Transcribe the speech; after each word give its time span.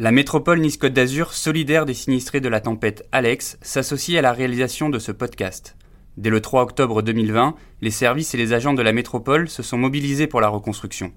La 0.00 0.12
métropole 0.12 0.60
Nice-Côte 0.60 0.92
d'Azur, 0.92 1.32
solidaire 1.32 1.84
des 1.84 1.92
sinistrés 1.92 2.40
de 2.40 2.48
la 2.48 2.60
tempête 2.60 3.08
Alex, 3.10 3.58
s'associe 3.62 4.16
à 4.16 4.22
la 4.22 4.32
réalisation 4.32 4.90
de 4.90 5.00
ce 5.00 5.10
podcast. 5.10 5.76
Dès 6.16 6.30
le 6.30 6.40
3 6.40 6.62
octobre 6.62 7.02
2020, 7.02 7.56
les 7.80 7.90
services 7.90 8.32
et 8.32 8.38
les 8.38 8.52
agents 8.52 8.74
de 8.74 8.82
la 8.82 8.92
métropole 8.92 9.48
se 9.48 9.64
sont 9.64 9.76
mobilisés 9.76 10.28
pour 10.28 10.40
la 10.40 10.50
reconstruction. 10.50 11.10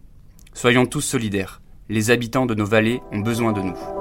Soyons 0.56 0.88
tous 0.88 1.02
solidaires. 1.02 1.62
Les 1.90 2.10
habitants 2.10 2.48
de 2.48 2.56
nos 2.56 2.66
vallées 2.66 3.02
ont 3.12 3.20
besoin 3.20 3.54
de 3.54 3.62
nous. 3.62 4.01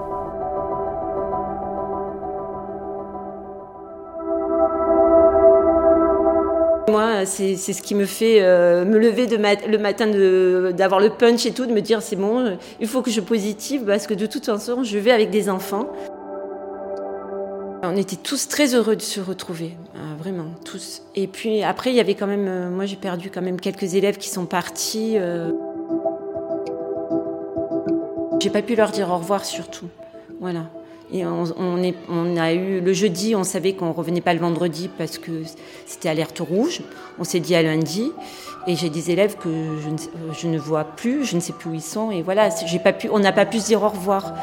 C'est 7.30 7.56
ce 7.56 7.82
qui 7.82 7.94
me 7.94 8.04
fait 8.04 8.42
euh, 8.42 8.84
me 8.84 8.98
lever 8.98 9.26
le 9.26 9.78
matin, 9.78 10.06
d'avoir 10.72 11.00
le 11.00 11.10
punch 11.10 11.46
et 11.46 11.52
tout, 11.52 11.66
de 11.66 11.72
me 11.72 11.80
dire 11.80 12.02
c'est 12.02 12.16
bon, 12.16 12.58
il 12.80 12.86
faut 12.86 13.02
que 13.02 13.10
je 13.10 13.20
positive 13.20 13.84
parce 13.84 14.06
que 14.06 14.14
de 14.14 14.26
toute 14.26 14.46
façon, 14.46 14.82
je 14.82 14.98
vais 14.98 15.10
avec 15.10 15.30
des 15.30 15.48
enfants. 15.48 15.88
On 17.82 17.96
était 17.96 18.16
tous 18.16 18.48
très 18.48 18.74
heureux 18.74 18.94
de 18.94 19.02
se 19.02 19.20
retrouver, 19.20 19.72
euh, 19.96 19.98
vraiment 20.18 20.46
tous. 20.64 21.02
Et 21.14 21.26
puis 21.26 21.62
après, 21.62 21.90
il 21.90 21.96
y 21.96 22.00
avait 22.00 22.14
quand 22.14 22.26
même, 22.26 22.46
euh, 22.46 22.70
moi 22.70 22.84
j'ai 22.84 22.96
perdu 22.96 23.30
quand 23.30 23.42
même 23.42 23.58
quelques 23.58 23.94
élèves 23.94 24.18
qui 24.18 24.28
sont 24.28 24.44
partis. 24.46 25.16
J'ai 28.40 28.50
pas 28.50 28.62
pu 28.62 28.74
leur 28.74 28.90
dire 28.90 29.10
au 29.10 29.18
revoir 29.18 29.44
surtout, 29.44 29.88
voilà. 30.40 30.64
On, 31.12 32.36
a 32.36 32.52
eu 32.52 32.80
le 32.80 32.92
jeudi, 32.92 33.34
on 33.34 33.44
savait 33.44 33.72
qu'on 33.72 33.92
revenait 33.92 34.20
pas 34.20 34.34
le 34.34 34.40
vendredi 34.40 34.88
parce 34.96 35.18
que 35.18 35.42
c'était 35.86 36.08
alerte 36.08 36.38
rouge. 36.38 36.82
On 37.18 37.24
s'est 37.24 37.40
dit 37.40 37.54
à 37.54 37.62
lundi. 37.62 38.12
Et 38.66 38.76
j'ai 38.76 38.90
des 38.90 39.10
élèves 39.10 39.36
que 39.36 39.48
je 40.32 40.46
ne, 40.46 40.52
ne, 40.52 40.58
vois 40.58 40.84
plus, 40.84 41.24
je 41.24 41.34
ne 41.34 41.40
sais 41.40 41.54
plus 41.54 41.70
où 41.70 41.74
ils 41.74 41.80
sont. 41.80 42.10
Et 42.10 42.22
voilà, 42.22 42.50
j'ai 42.66 42.78
pas 42.78 42.92
pu, 42.92 43.08
on 43.10 43.18
n'a 43.18 43.32
pas 43.32 43.46
pu 43.46 43.58
se 43.58 43.66
dire 43.66 43.82
au 43.82 43.88
revoir. 43.88 44.34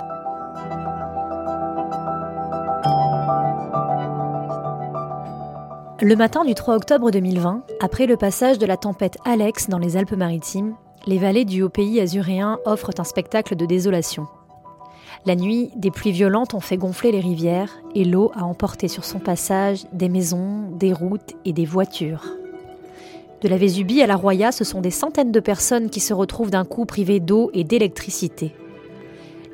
Le 6.02 6.16
matin 6.16 6.46
du 6.46 6.54
3 6.54 6.76
octobre 6.76 7.10
2020, 7.10 7.64
après 7.80 8.06
le 8.06 8.18
passage 8.18 8.60
de 8.60 8.66
la 8.66 8.78
tempête 8.78 9.18
Alex 9.26 9.68
dans 9.68 9.80
les 9.80 9.98
Alpes-Maritimes, 9.98 10.76
les 11.08 11.18
vallées 11.18 11.46
du 11.46 11.64
haut 11.64 11.70
pays 11.70 12.00
azuréen 12.00 12.60
offrent 12.66 12.92
un 13.00 13.04
spectacle 13.04 13.56
de 13.56 13.66
désolation. 13.66 14.28
La 15.28 15.36
nuit, 15.36 15.72
des 15.76 15.92
pluies 15.92 16.14
violentes 16.14 16.54
ont 16.54 16.62
fait 16.62 16.78
gonfler 16.78 17.12
les 17.12 17.20
rivières 17.20 17.82
et 17.94 18.06
l'eau 18.06 18.32
a 18.34 18.46
emporté 18.46 18.88
sur 18.88 19.04
son 19.04 19.20
passage 19.20 19.86
des 19.92 20.08
maisons, 20.08 20.70
des 20.80 20.94
routes 20.94 21.34
et 21.44 21.52
des 21.52 21.66
voitures. 21.66 22.24
De 23.42 23.50
la 23.50 23.58
Vésubie 23.58 24.02
à 24.02 24.08
la 24.08 24.16
Roya, 24.16 24.54
ce 24.54 24.64
sont 24.64 24.80
des 24.80 24.90
centaines 24.90 25.34
de 25.34 25.42
personnes 25.42 25.90
qui 25.90 26.00
se 26.00 26.14
retrouvent 26.14 26.50
d'un 26.50 26.64
coup 26.64 26.86
privées 26.86 27.20
d'eau 27.20 27.52
et 27.54 27.66
d'électricité. 27.66 28.56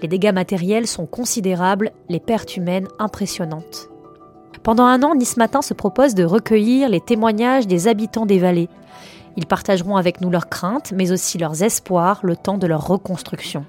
Les 0.03 0.07
dégâts 0.07 0.31
matériels 0.31 0.85
sont 0.85 1.07
considérables, 1.07 1.91
les 2.08 2.19
pertes 2.19 2.55
humaines 2.55 2.87
impressionnantes. 2.99 3.89
Pendant 4.61 4.85
un 4.85 5.02
an, 5.02 5.15
Nice 5.15 5.37
Matin 5.37 5.63
se 5.63 5.73
propose 5.73 6.13
de 6.13 6.23
recueillir 6.23 6.87
les 6.87 7.02
témoignages 7.02 7.65
des 7.65 7.87
habitants 7.87 8.27
des 8.27 8.37
vallées. 8.37 8.69
Ils 9.37 9.47
partageront 9.47 9.97
avec 9.97 10.21
nous 10.21 10.30
leurs 10.30 10.49
craintes, 10.49 10.93
mais 10.95 11.11
aussi 11.11 11.39
leurs 11.39 11.63
espoirs, 11.63 12.19
le 12.21 12.35
temps 12.35 12.59
de 12.59 12.67
leur 12.67 12.85
reconstruction. 12.85 13.65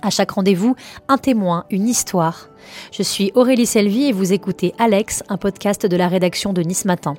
À 0.00 0.10
chaque 0.10 0.30
rendez-vous, 0.30 0.74
un 1.08 1.18
témoin, 1.18 1.64
une 1.70 1.88
histoire. 1.88 2.48
Je 2.92 3.02
suis 3.02 3.30
Aurélie 3.34 3.66
Selvi 3.66 4.06
et 4.06 4.12
vous 4.12 4.32
écoutez 4.32 4.74
Alex, 4.78 5.22
un 5.28 5.36
podcast 5.36 5.84
de 5.86 5.96
la 5.96 6.08
rédaction 6.08 6.52
de 6.52 6.62
Nice 6.62 6.84
Matin. 6.84 7.14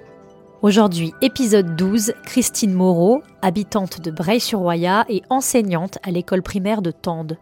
Aujourd'hui, 0.62 1.14
épisode 1.22 1.76
12, 1.76 2.14
Christine 2.26 2.74
Moreau, 2.74 3.22
habitante 3.42 4.02
de 4.02 4.12
Breil-sur-Roya 4.12 5.06
et 5.10 5.22
enseignante 5.30 6.00
à 6.04 6.12
l'école 6.12 6.42
primaire 6.42 6.82
de 6.82 6.92
Tende. 6.92 7.38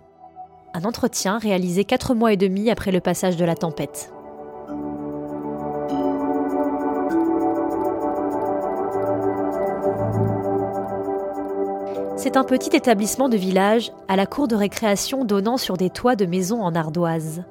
Un 0.73 0.83
entretien 0.83 1.37
réalisé 1.37 1.85
quatre 1.85 2.15
mois 2.15 2.33
et 2.33 2.37
demi 2.37 2.69
après 2.69 2.91
le 2.91 2.99
passage 2.99 3.37
de 3.37 3.45
la 3.45 3.55
tempête. 3.55 4.11
C'est 12.23 12.37
un 12.37 12.43
petit 12.43 12.75
établissement 12.75 13.29
de 13.29 13.35
village 13.35 13.91
à 14.07 14.15
la 14.15 14.27
cour 14.27 14.47
de 14.47 14.55
récréation 14.55 15.25
donnant 15.25 15.57
sur 15.57 15.75
des 15.75 15.89
toits 15.89 16.15
de 16.15 16.27
maisons 16.27 16.61
en 16.61 16.75
ardoise. 16.75 17.43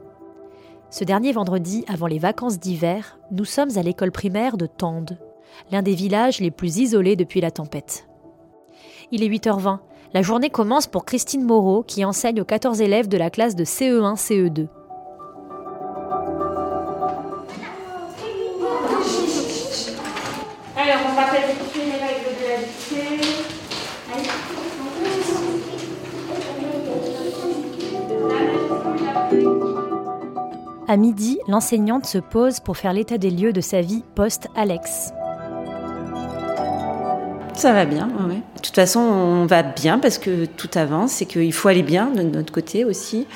Ce 0.91 1.03
dernier 1.03 1.33
vendredi, 1.33 1.85
avant 1.89 2.07
les 2.07 2.21
vacances 2.21 2.61
d'hiver, 2.61 3.19
nous 3.33 3.45
sommes 3.45 3.77
à 3.77 3.83
l'école 3.83 4.13
primaire 4.13 4.57
de 4.57 4.67
Tende, 4.67 5.19
l'un 5.73 5.83
des 5.83 5.97
villages 5.97 6.39
les 6.39 6.53
plus 6.53 6.79
isolés 6.79 7.17
depuis 7.17 7.41
la 7.41 7.51
tempête. 7.51 8.07
Il 9.11 9.25
est 9.25 9.29
8h20. 9.29 9.81
La 10.15 10.23
journée 10.23 10.51
commence 10.51 10.87
pour 10.87 11.05
Christine 11.05 11.43
Moreau 11.43 11.83
qui 11.83 12.05
enseigne 12.05 12.41
aux 12.41 12.45
14 12.45 12.81
élèves 12.81 13.09
de 13.09 13.19
la 13.19 13.29
classe 13.29 13.57
de 13.57 13.65
CE1, 13.65 14.15
CE2. 14.15 14.69
Alors, 20.77 21.01
on 21.11 21.15
va 21.17 21.27
les 21.33 22.20
À 30.91 30.97
midi, 30.97 31.39
l'enseignante 31.47 32.05
se 32.05 32.19
pose 32.19 32.59
pour 32.59 32.77
faire 32.77 32.93
l'état 32.93 33.17
des 33.17 33.31
lieux 33.31 33.53
de 33.53 33.61
sa 33.61 33.81
vie 33.81 34.03
post-Alex. 34.17 35.13
Ça 37.55 37.73
va 37.73 37.85
bien, 37.85 38.09
oui. 38.29 38.43
De 38.57 38.61
toute 38.61 38.75
façon, 38.75 38.99
on 38.99 39.47
va 39.47 39.63
bien 39.63 40.01
parce 40.01 40.19
que 40.19 40.47
tout 40.47 40.69
avance 40.75 41.23
et 41.23 41.27
qu'il 41.27 41.53
faut 41.53 41.69
aller 41.69 41.85
bien 41.85 42.11
de 42.11 42.23
notre 42.23 42.53
côté 42.53 42.85
aussi. 42.85 43.29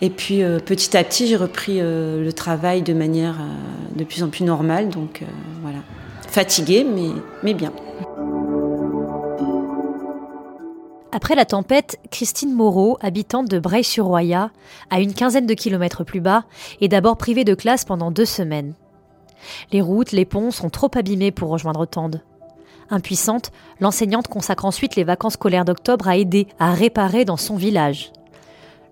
Et 0.00 0.10
puis 0.10 0.44
euh, 0.44 0.60
petit 0.60 0.96
à 0.96 1.02
petit, 1.02 1.26
j'ai 1.26 1.34
repris 1.34 1.80
euh, 1.80 2.22
le 2.22 2.32
travail 2.32 2.82
de 2.82 2.92
manière 2.92 3.34
euh, 3.40 3.98
de 3.98 4.04
plus 4.04 4.22
en 4.22 4.28
plus 4.28 4.44
normale. 4.44 4.88
Donc 4.88 5.24
voilà. 5.62 5.78
Fatiguée, 6.28 6.84
mais, 6.84 7.10
mais 7.42 7.54
bien. 7.54 7.72
Après 11.16 11.34
la 11.34 11.46
tempête, 11.46 11.98
Christine 12.10 12.52
Moreau, 12.52 12.98
habitante 13.00 13.48
de 13.48 13.58
Breil-sur-Roya, 13.58 14.50
à 14.90 15.00
une 15.00 15.14
quinzaine 15.14 15.46
de 15.46 15.54
kilomètres 15.54 16.04
plus 16.04 16.20
bas, 16.20 16.44
est 16.82 16.88
d'abord 16.88 17.16
privée 17.16 17.44
de 17.44 17.54
classe 17.54 17.86
pendant 17.86 18.10
deux 18.10 18.26
semaines. 18.26 18.74
Les 19.72 19.80
routes, 19.80 20.12
les 20.12 20.26
ponts 20.26 20.50
sont 20.50 20.68
trop 20.68 20.90
abîmés 20.94 21.30
pour 21.30 21.48
rejoindre 21.48 21.86
Tende. 21.86 22.20
Impuissante, 22.90 23.50
l'enseignante 23.80 24.28
consacre 24.28 24.66
ensuite 24.66 24.94
les 24.94 25.04
vacances 25.04 25.32
scolaires 25.32 25.64
d'octobre 25.64 26.06
à 26.06 26.18
aider 26.18 26.48
à 26.58 26.74
réparer 26.74 27.24
dans 27.24 27.38
son 27.38 27.56
village. 27.56 28.12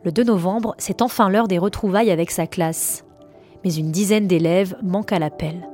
Le 0.03 0.11
2 0.11 0.25
novembre, 0.25 0.75
c'est 0.79 1.03
enfin 1.03 1.29
l'heure 1.29 1.47
des 1.47 1.59
retrouvailles 1.59 2.11
avec 2.11 2.31
sa 2.31 2.47
classe. 2.47 3.05
Mais 3.65 3.75
une 3.75 3.93
dizaine 3.93 4.29
d'élèves 4.29 4.79
manquent 4.83 5.13
à 5.13 5.19
l'appel. 5.19 5.69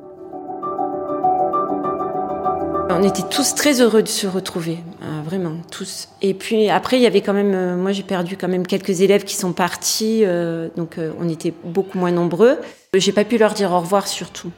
On 2.92 3.02
était 3.02 3.22
tous 3.22 3.54
très 3.54 3.80
heureux 3.80 4.02
de 4.02 4.08
se 4.08 4.26
retrouver, 4.26 4.78
euh, 5.02 5.20
vraiment 5.24 5.52
tous. 5.70 6.08
Et 6.22 6.34
puis 6.34 6.68
après, 6.68 6.98
il 6.98 7.02
y 7.02 7.06
avait 7.06 7.20
quand 7.20 7.32
même, 7.32 7.54
euh, 7.54 7.76
moi 7.76 7.92
j'ai 7.92 8.02
perdu 8.02 8.36
quand 8.36 8.48
même 8.48 8.66
quelques 8.66 9.00
élèves 9.00 9.24
qui 9.24 9.36
sont 9.36 9.52
partis, 9.52 10.22
euh, 10.24 10.68
donc 10.76 10.96
on 11.20 11.28
était 11.28 11.54
beaucoup 11.64 11.98
moins 11.98 12.10
nombreux. 12.10 12.58
J'ai 12.94 13.12
pas 13.12 13.24
pu 13.24 13.38
leur 13.38 13.54
dire 13.54 13.70
au 13.72 13.80
revoir 13.80 14.08
surtout, 14.08 14.50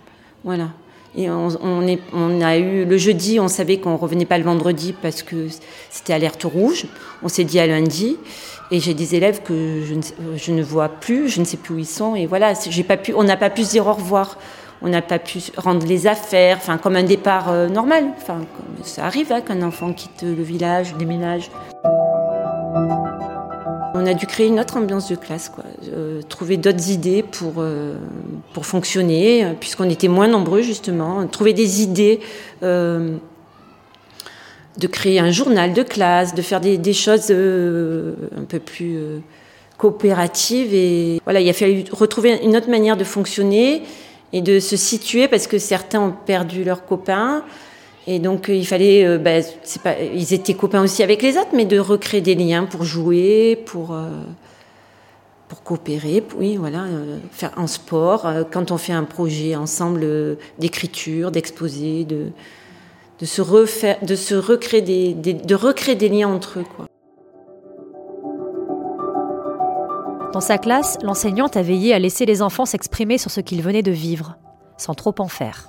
voilà. 0.44 0.69
Et 1.15 1.28
on, 1.28 2.41
a 2.41 2.56
eu 2.56 2.87
le 2.87 2.97
jeudi, 2.97 3.38
on 3.38 3.48
savait 3.48 3.76
qu'on 3.76 3.98
revenait 3.98 4.25
pas 4.25 4.38
le 4.38 4.44
vendredi 4.44 4.94
parce 4.94 5.22
que 5.22 5.48
c'était 5.91 6.15
alerte 6.15 6.44
rouge. 6.44 6.87
On 7.22 7.28
s'est 7.28 7.44
dit 7.44 7.60
à 7.60 7.66
lundi. 7.66 8.16
Et 8.71 8.81
j'ai 8.81 8.94
des 8.94 9.15
élèves 9.15 9.42
que 9.42 9.82
je 9.84 9.92
ne, 9.92 10.38
je 10.38 10.53
ne 10.53 10.62
vois 10.62 10.88
plus, 10.88 11.28
je 11.28 11.41
ne 11.41 11.44
sais 11.44 11.59
plus 11.59 11.75
où 11.75 11.78
ils 11.78 11.84
sont. 11.84 12.16
Et 12.16 12.25
voilà, 12.25 12.54
j'ai 12.66 12.82
pas 12.82 12.97
pu, 12.97 13.12
on 13.12 13.25
n'a 13.25 13.37
pas 13.37 13.50
pu 13.50 13.65
se 13.65 13.72
dire 13.72 13.87
au 13.87 13.92
revoir 13.92 14.38
on 14.82 14.88
n'a 14.88 15.03
pas 15.03 15.19
pu 15.19 15.41
rendre 15.56 15.87
les 15.87 16.06
affaires, 16.06 16.56
enfin 16.56 16.76
comme 16.76 16.97
un 16.97 17.04
départ 17.04 17.50
euh, 17.50 17.69
normal. 17.69 18.04
Enfin, 18.16 18.41
ça 18.82 19.06
arrive 19.06 19.32
hein, 19.32 19.41
qu'un 19.41 19.62
enfant 19.62 19.93
quitte 19.93 20.22
le 20.22 20.43
village, 20.43 20.94
déménage. 20.97 21.50
On 23.94 24.06
a 24.06 24.15
dû 24.15 24.26
créer 24.26 24.48
une 24.48 24.59
autre 24.59 24.76
ambiance 24.76 25.09
de 25.09 25.15
classe, 25.15 25.48
quoi. 25.48 25.65
Euh, 25.92 26.22
trouver 26.22 26.56
d'autres 26.56 26.91
idées 26.91 27.22
pour, 27.22 27.54
euh, 27.59 27.95
pour 28.54 28.66
fonctionner, 28.66 29.54
puisqu'on 29.60 29.89
était 29.89 30.09
moins 30.09 30.27
nombreux 30.27 30.62
justement. 30.62 31.24
Trouver 31.28 31.53
des 31.53 31.83
idées, 31.83 32.21
de 32.62 33.21
créer 34.91 35.21
un 35.21 35.30
journal 35.30 35.74
de 35.74 35.83
classe, 35.83 36.34
de 36.34 36.42
faire 36.42 36.60
des, 36.60 36.92
choses 36.92 37.30
un 37.30 38.45
peu 38.48 38.59
plus 38.59 38.98
coopératives. 39.77 40.74
Et 40.74 41.21
voilà, 41.24 41.41
il 41.41 41.48
a 41.48 41.53
fallu 41.53 41.84
retrouver 41.92 42.41
une 42.42 42.56
autre 42.56 42.71
manière 42.71 42.97
de 42.97 43.04
fonctionner 43.04 43.83
et 44.32 44.40
de 44.40 44.60
se 44.60 44.76
situer 44.76 45.28
parce 45.28 45.46
que 45.46 45.58
certains 45.58 46.00
ont 46.00 46.14
perdu 46.26 46.64
leurs 46.64 46.84
copains. 46.84 47.44
Et 48.06 48.18
donc 48.18 48.48
il 48.48 48.66
fallait, 48.66 49.04
euh, 49.04 49.18
bah, 49.18 49.40
pas, 49.82 49.94
ils 50.00 50.34
étaient 50.34 50.54
copains 50.54 50.82
aussi 50.82 51.02
avec 51.02 51.22
les 51.22 51.36
autres, 51.36 51.50
mais 51.54 51.64
de 51.64 51.78
recréer 51.78 52.20
des 52.20 52.34
liens 52.34 52.64
pour 52.64 52.84
jouer, 52.84 53.62
pour 53.66 53.92
euh, 53.92 54.08
pour 55.48 55.62
coopérer, 55.62 56.24
oui, 56.38 56.56
voilà, 56.56 56.84
euh, 56.84 57.18
faire 57.30 57.52
un 57.58 57.66
sport. 57.66 58.26
quand 58.50 58.70
on 58.70 58.78
fait 58.78 58.94
un 58.94 59.04
projet 59.04 59.54
ensemble 59.54 60.38
d'écriture, 60.58 61.30
d'exposer, 61.30 62.04
de 62.04 62.28
de 63.20 63.26
se 63.26 63.40
refaire, 63.40 63.98
de 64.02 64.16
se 64.16 64.34
recréer 64.34 64.82
des, 64.82 65.14
des, 65.14 65.34
de 65.34 65.54
recréer 65.54 65.94
des 65.94 66.08
liens 66.08 66.28
entre 66.28 66.58
eux, 66.58 66.64
quoi. 66.76 66.88
Dans 70.32 70.40
sa 70.40 70.56
classe, 70.56 70.96
l'enseignante 71.02 71.58
a 71.58 71.62
veillé 71.62 71.92
à 71.92 71.98
laisser 71.98 72.24
les 72.24 72.40
enfants 72.40 72.64
s'exprimer 72.64 73.18
sur 73.18 73.30
ce 73.30 73.40
qu'ils 73.40 73.60
venaient 73.60 73.82
de 73.82 73.90
vivre, 73.90 74.38
sans 74.78 74.94
trop 74.94 75.14
en 75.18 75.28
faire. 75.28 75.68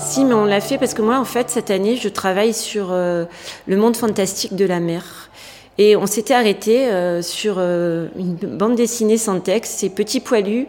Si, 0.00 0.24
mais 0.24 0.34
on 0.34 0.44
l'a 0.44 0.60
fait 0.60 0.76
parce 0.76 0.94
que 0.94 1.02
moi, 1.02 1.18
en 1.18 1.24
fait, 1.24 1.48
cette 1.48 1.70
année, 1.70 1.96
je 1.96 2.08
travaille 2.08 2.52
sur 2.52 2.88
euh, 2.90 3.24
le 3.66 3.76
monde 3.76 3.96
fantastique 3.96 4.56
de 4.56 4.64
la 4.64 4.80
mer. 4.80 5.30
Et 5.78 5.94
on 5.94 6.06
s'était 6.06 6.34
arrêté 6.34 6.88
euh, 6.88 7.22
sur 7.22 7.56
euh, 7.58 8.08
une 8.16 8.34
bande 8.34 8.74
dessinée 8.74 9.16
sans 9.16 9.38
texte, 9.38 9.78
c'est 9.78 9.90
Petit 9.90 10.18
Poilu 10.18 10.66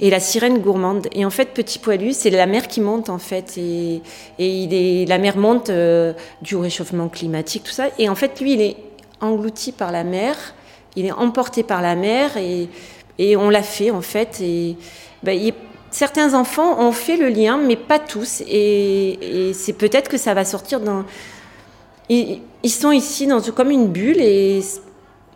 et 0.00 0.10
la 0.10 0.18
sirène 0.18 0.58
gourmande. 0.58 1.06
Et 1.12 1.24
en 1.24 1.30
fait, 1.30 1.50
Petit 1.54 1.78
Poilu, 1.78 2.12
c'est 2.12 2.30
la 2.30 2.46
mer 2.46 2.66
qui 2.66 2.80
monte 2.80 3.10
en 3.10 3.18
fait, 3.18 3.56
et, 3.58 4.02
il 4.40 4.74
est, 4.74 5.06
la 5.08 5.18
mer 5.18 5.36
monte 5.36 5.70
du 6.42 6.56
réchauffement 6.56 7.08
climatique, 7.08 7.62
tout 7.62 7.70
ça. 7.70 7.86
Et 8.00 8.08
en 8.08 8.16
fait, 8.16 8.40
lui, 8.40 8.54
il 8.54 8.60
est 8.60 8.76
englouti 9.24 9.72
par 9.72 9.92
la 9.92 10.04
mer, 10.04 10.36
il 10.96 11.06
est 11.06 11.12
emporté 11.12 11.62
par 11.62 11.82
la 11.82 11.94
mer, 11.96 12.36
et, 12.36 12.68
et 13.18 13.36
on 13.36 13.50
l'a 13.50 13.62
fait 13.62 13.90
en 13.90 14.00
fait. 14.02 14.40
Et 14.40 14.76
ben, 15.22 15.52
certains 15.90 16.34
enfants 16.34 16.80
ont 16.80 16.92
fait 16.92 17.16
le 17.16 17.28
lien, 17.28 17.56
mais 17.56 17.76
pas 17.76 17.98
tous. 17.98 18.42
Et, 18.48 19.52
c'est 19.54 19.72
peut-être 19.72 20.10
que 20.10 20.18
ça 20.18 20.34
va 20.34 20.44
sortir 20.44 20.80
dans. 20.80 21.04
Ils, 22.08 22.42
sont 22.68 22.92
ici 22.92 23.26
dans 23.26 23.40
comme 23.40 23.70
une 23.70 23.88
bulle 23.88 24.20
et 24.20 24.60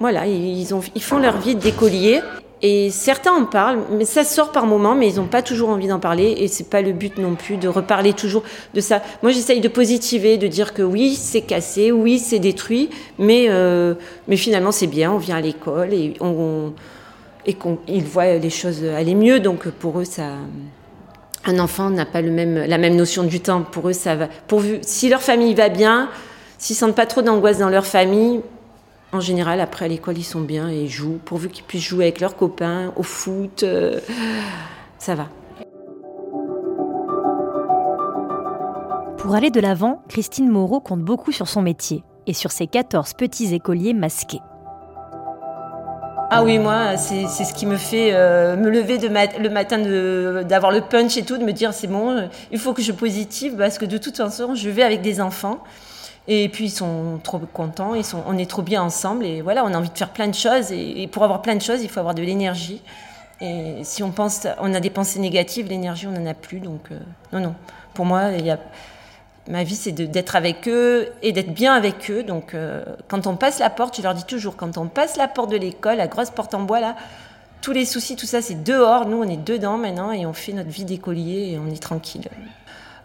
voilà, 0.00 0.26
ils, 0.26 0.74
ont, 0.74 0.82
ils 0.94 1.02
font 1.02 1.18
leur 1.18 1.38
vie 1.38 1.54
d'écolier. 1.54 2.20
Et 2.60 2.90
certains 2.90 3.32
en 3.32 3.44
parlent, 3.44 3.80
mais 3.90 4.04
ça 4.04 4.24
sort 4.24 4.50
par 4.50 4.66
moments, 4.66 4.96
mais 4.96 5.08
ils 5.08 5.16
n'ont 5.16 5.26
pas 5.26 5.42
toujours 5.42 5.68
envie 5.68 5.86
d'en 5.86 6.00
parler. 6.00 6.34
Et 6.38 6.48
c'est 6.48 6.68
pas 6.68 6.82
le 6.82 6.92
but 6.92 7.16
non 7.18 7.36
plus 7.36 7.56
de 7.56 7.68
reparler 7.68 8.12
toujours 8.12 8.42
de 8.74 8.80
ça. 8.80 9.00
Moi, 9.22 9.30
j'essaye 9.30 9.60
de 9.60 9.68
positiver, 9.68 10.38
de 10.38 10.48
dire 10.48 10.74
que 10.74 10.82
oui, 10.82 11.14
c'est 11.14 11.42
cassé, 11.42 11.92
oui, 11.92 12.18
c'est 12.18 12.40
détruit, 12.40 12.90
mais, 13.18 13.46
euh, 13.48 13.94
mais 14.26 14.36
finalement, 14.36 14.72
c'est 14.72 14.88
bien. 14.88 15.12
On 15.12 15.18
vient 15.18 15.36
à 15.36 15.40
l'école 15.40 15.94
et 15.94 16.14
on 16.20 16.72
qu'ils 17.54 18.04
voient 18.04 18.34
les 18.34 18.50
choses 18.50 18.84
aller 18.84 19.14
mieux. 19.14 19.40
Donc 19.40 19.68
pour 19.68 20.00
eux, 20.00 20.04
ça, 20.04 20.32
un 21.44 21.58
enfant 21.58 21.90
n'a 21.90 22.06
pas 22.06 22.20
le 22.20 22.30
même, 22.30 22.64
la 22.66 22.78
même 22.78 22.96
notion 22.96 23.22
du 23.22 23.40
temps. 23.40 23.62
Pour 23.62 23.88
eux, 23.88 23.92
ça 23.92 24.16
va. 24.16 24.28
Pourvu, 24.46 24.78
si 24.82 25.08
leur 25.08 25.22
famille 25.22 25.54
va 25.54 25.68
bien, 25.68 26.08
s'ils 26.58 26.76
sentent 26.76 26.96
pas 26.96 27.06
trop 27.06 27.22
d'angoisse 27.22 27.58
dans 27.58 27.70
leur 27.70 27.86
famille, 27.86 28.40
en 29.12 29.20
général, 29.20 29.60
après 29.60 29.86
à 29.86 29.88
l'école, 29.88 30.18
ils 30.18 30.24
sont 30.24 30.40
bien 30.40 30.70
et 30.70 30.82
ils 30.82 30.90
jouent. 30.90 31.18
Pourvu 31.24 31.48
qu'ils 31.48 31.64
puissent 31.64 31.84
jouer 31.84 32.04
avec 32.04 32.20
leurs 32.20 32.36
copains, 32.36 32.92
au 32.96 33.02
foot, 33.02 33.62
euh, 33.62 34.00
ça 34.98 35.14
va. 35.14 35.28
Pour 39.16 39.34
aller 39.34 39.50
de 39.50 39.60
l'avant, 39.60 40.02
Christine 40.08 40.48
Moreau 40.48 40.80
compte 40.80 41.00
beaucoup 41.00 41.32
sur 41.32 41.48
son 41.48 41.62
métier 41.62 42.04
et 42.26 42.34
sur 42.34 42.50
ses 42.50 42.66
14 42.66 43.14
petits 43.14 43.54
écoliers 43.54 43.94
masqués. 43.94 44.40
Ah 46.30 46.44
oui, 46.44 46.58
moi, 46.58 46.98
c'est 46.98 47.26
ce 47.26 47.54
qui 47.54 47.64
me 47.64 47.78
fait 47.78 48.10
euh, 48.12 48.54
me 48.56 48.68
lever 48.68 48.98
de 48.98 49.08
le 49.08 49.48
matin, 49.48 49.78
d'avoir 50.44 50.70
le 50.70 50.82
punch 50.82 51.16
et 51.16 51.22
tout, 51.22 51.38
de 51.38 51.44
me 51.44 51.52
dire 51.52 51.72
c'est 51.72 51.86
bon, 51.86 52.28
il 52.52 52.58
faut 52.58 52.74
que 52.74 52.82
je 52.82 52.92
positive 52.92 53.54
parce 53.56 53.78
que 53.78 53.86
de 53.86 53.96
toute 53.96 54.18
façon, 54.18 54.54
je 54.54 54.68
vais 54.68 54.82
avec 54.82 55.00
des 55.00 55.22
enfants. 55.22 55.60
Et 56.30 56.50
puis 56.50 56.66
ils 56.66 56.70
sont 56.70 57.18
trop 57.22 57.38
contents, 57.38 57.94
ils 57.94 58.04
sont, 58.04 58.22
on 58.26 58.36
est 58.36 58.48
trop 58.48 58.60
bien 58.60 58.82
ensemble 58.82 59.24
et 59.24 59.40
voilà, 59.40 59.64
on 59.64 59.72
a 59.72 59.78
envie 59.78 59.88
de 59.88 59.96
faire 59.96 60.10
plein 60.10 60.28
de 60.28 60.34
choses. 60.34 60.70
Et, 60.70 61.08
pour 61.10 61.24
avoir 61.24 61.40
plein 61.40 61.56
de 61.56 61.62
choses, 61.62 61.82
il 61.82 61.88
faut 61.88 62.00
avoir 62.00 62.14
de 62.14 62.22
l'énergie. 62.22 62.82
Et 63.40 63.76
si 63.82 64.02
on 64.02 64.10
pense, 64.10 64.46
on 64.60 64.74
a 64.74 64.80
des 64.80 64.90
pensées 64.90 65.20
négatives, 65.20 65.68
l'énergie, 65.68 66.06
on 66.06 66.10
n'en 66.10 66.26
a 66.26 66.34
plus. 66.34 66.60
Donc 66.60 66.92
euh, 66.92 66.98
non, 67.32 67.40
non. 67.40 67.54
Pour 67.94 68.04
moi, 68.04 68.30
ma 69.48 69.64
vie, 69.64 69.74
c'est 69.74 69.92
d'être 69.92 70.36
avec 70.36 70.68
eux 70.68 71.08
et 71.22 71.32
d'être 71.32 71.54
bien 71.54 71.72
avec 71.72 72.10
eux. 72.10 72.22
Donc, 72.22 72.52
euh, 72.52 72.84
quand 73.08 73.26
on 73.26 73.36
passe 73.36 73.58
la 73.58 73.70
porte, 73.70 73.96
je 73.96 74.02
leur 74.02 74.12
dis 74.12 74.24
toujours, 74.24 74.56
quand 74.56 74.76
on 74.76 74.86
passe 74.86 75.16
la 75.16 75.28
porte 75.28 75.50
de 75.50 75.56
l'école, 75.56 75.96
la 75.96 76.08
grosse 76.08 76.30
porte 76.30 76.52
en 76.52 76.60
bois 76.60 76.80
là, 76.80 76.94
tous 77.62 77.72
les 77.72 77.86
soucis, 77.86 78.16
tout 78.16 78.26
ça, 78.26 78.42
c'est 78.42 78.62
dehors. 78.62 79.06
Nous, 79.06 79.16
on 79.16 79.28
est 79.28 79.42
dedans 79.42 79.78
maintenant 79.78 80.12
et 80.12 80.26
on 80.26 80.34
fait 80.34 80.52
notre 80.52 80.68
vie 80.68 80.84
d'écolier 80.84 81.52
et 81.52 81.58
on 81.58 81.70
est 81.70 81.82
tranquille. 81.82 82.28